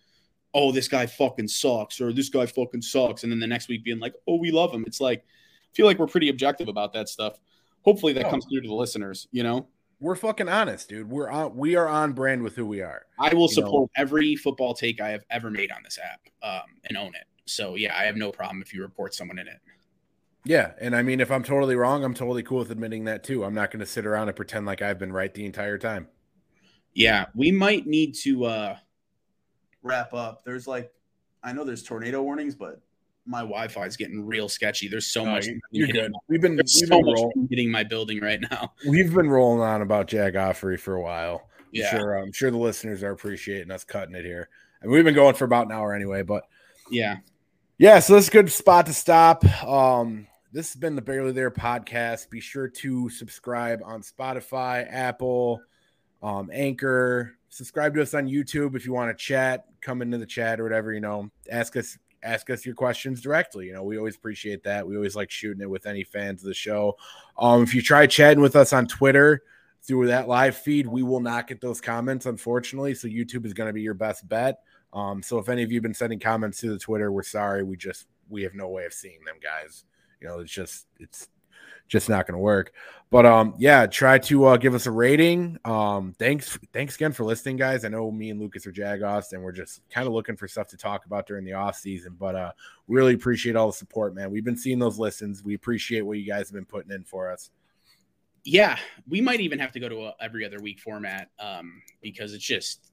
[0.53, 3.83] "Oh, this guy fucking sucks," or "This guy fucking sucks," and then the next week
[3.83, 6.93] being like, "Oh, we love him." It's like, I feel like we're pretty objective about
[6.93, 7.39] that stuff.
[7.83, 8.29] Hopefully, that Oh.
[8.29, 9.27] comes through to the listeners.
[9.31, 9.67] You know,
[9.99, 11.09] We're fucking honest, dude.
[11.09, 11.55] We're on.
[11.55, 13.05] We are on brand with who we are.
[13.19, 16.21] I will You know- support every football take I have ever made on this app
[16.43, 17.25] um, and own it.
[17.45, 19.59] So yeah, I have no problem if you report someone in it.
[20.45, 23.43] Yeah, and I mean, if I'm totally wrong, I'm totally cool with admitting that too.
[23.43, 26.07] I'm not going to sit around and pretend like I've been right the entire time.
[26.93, 28.77] Yeah, we might need to uh
[29.81, 30.43] wrap up.
[30.45, 30.91] There's like
[31.43, 32.81] I know there's tornado warnings, but
[33.27, 34.87] my Wi-Fi is getting real sketchy.
[34.87, 36.13] There's so No, much you- you're good.
[36.27, 37.01] We've been There's we've so
[37.35, 38.73] been, hitting my building right now.
[38.87, 41.49] we've been rolling on about Jack Offery for a while.
[41.59, 41.89] I'm Yeah.
[41.91, 44.49] sure I'm sure the listeners are appreciating us cutting it here.
[44.81, 46.43] And we've been going for about an hour anyway, but
[46.89, 47.17] Yeah.
[47.77, 49.43] yeah, so this is a good spot to stop.
[49.65, 52.29] Um, this has been the Barely There podcast.
[52.29, 55.61] Be sure to subscribe on Spotify, Apple,
[56.23, 57.33] um, Anchor.
[57.49, 59.65] Subscribe to us on YouTube if you want to chat.
[59.81, 60.93] Come into the chat or whatever.
[60.93, 63.67] You know, ask us ask us your questions directly.
[63.67, 64.87] You know, we always appreciate that.
[64.87, 66.97] We always like shooting it with any fans of the show.
[67.37, 69.43] Um, if you try chatting with us on Twitter
[69.83, 72.93] through that live feed, we will not get those comments, unfortunately.
[72.95, 74.59] So YouTube is going to be your best bet.
[74.93, 77.63] Um, so if any of you have been sending comments to the Twitter, we're sorry.
[77.63, 79.85] We just we have no way of seeing them, guys.
[80.21, 81.29] You know, it's just it's
[81.87, 82.73] just not going to work.
[83.09, 85.57] But um, yeah, try to uh, give us a rating.
[85.63, 87.85] Um, thanks, thanks again for listening, guys.
[87.85, 90.67] I know me and Lucas are Jagoffs, and we're just kind of looking for stuff
[90.69, 92.17] to talk about during the off season.
[92.19, 92.51] But uh,
[92.87, 94.29] really appreciate all the support, man.
[94.29, 95.41] We've been seeing those listens.
[95.41, 97.49] We appreciate what you guys have been putting in for us.
[98.43, 98.77] Yeah,
[99.07, 102.45] we might even have to go to a every other week format um, because it's
[102.45, 102.91] just.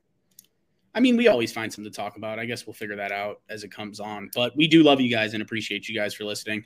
[0.97, 2.38] I mean, we always find something to talk about.
[2.38, 4.30] I guess we'll figure that out as it comes on.
[4.32, 6.64] But we do love you guys and appreciate you guys for listening.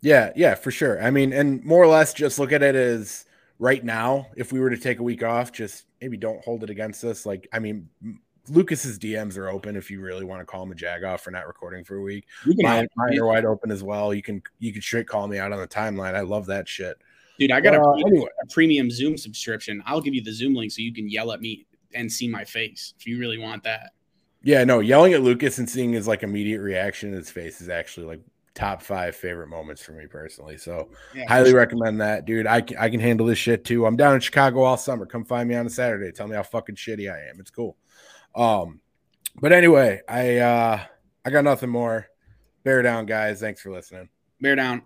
[0.00, 1.02] Yeah, yeah, for sure.
[1.02, 3.24] I mean, and more or less just look at it as
[3.58, 6.70] right now, if we were to take a week off, just maybe don't hold it
[6.70, 7.26] against us.
[7.26, 7.88] Like, I mean,
[8.48, 11.30] Lucas's DMs are open if you really want to call him a jag off for
[11.30, 12.26] not recording for a week.
[12.46, 14.14] Mine, mine, are wide open as well.
[14.14, 16.14] You can you can straight call me out on the timeline.
[16.14, 16.96] I love that shit.
[17.38, 18.30] Dude, I got uh, a, premium, anyway.
[18.42, 19.82] a premium Zoom subscription.
[19.86, 22.44] I'll give you the Zoom link so you can yell at me and see my
[22.44, 23.92] face if you really want that.
[24.42, 27.68] Yeah, no, yelling at Lucas and seeing his like immediate reaction in his face is
[27.68, 28.20] actually like
[28.58, 30.58] top five favorite moments for me personally.
[30.58, 31.58] So yeah, highly sure.
[31.58, 32.46] recommend that, dude.
[32.46, 33.86] I can, I can handle this shit too.
[33.86, 35.06] I'm down in Chicago all summer.
[35.06, 36.10] Come find me on a Saturday.
[36.10, 37.38] Tell me how fucking shitty I am.
[37.38, 37.76] It's cool.
[38.34, 38.80] Um,
[39.40, 40.80] but anyway, I uh
[41.24, 42.08] I got nothing more.
[42.64, 43.38] Bear down, guys.
[43.38, 44.08] Thanks for listening.
[44.40, 44.82] Bear down.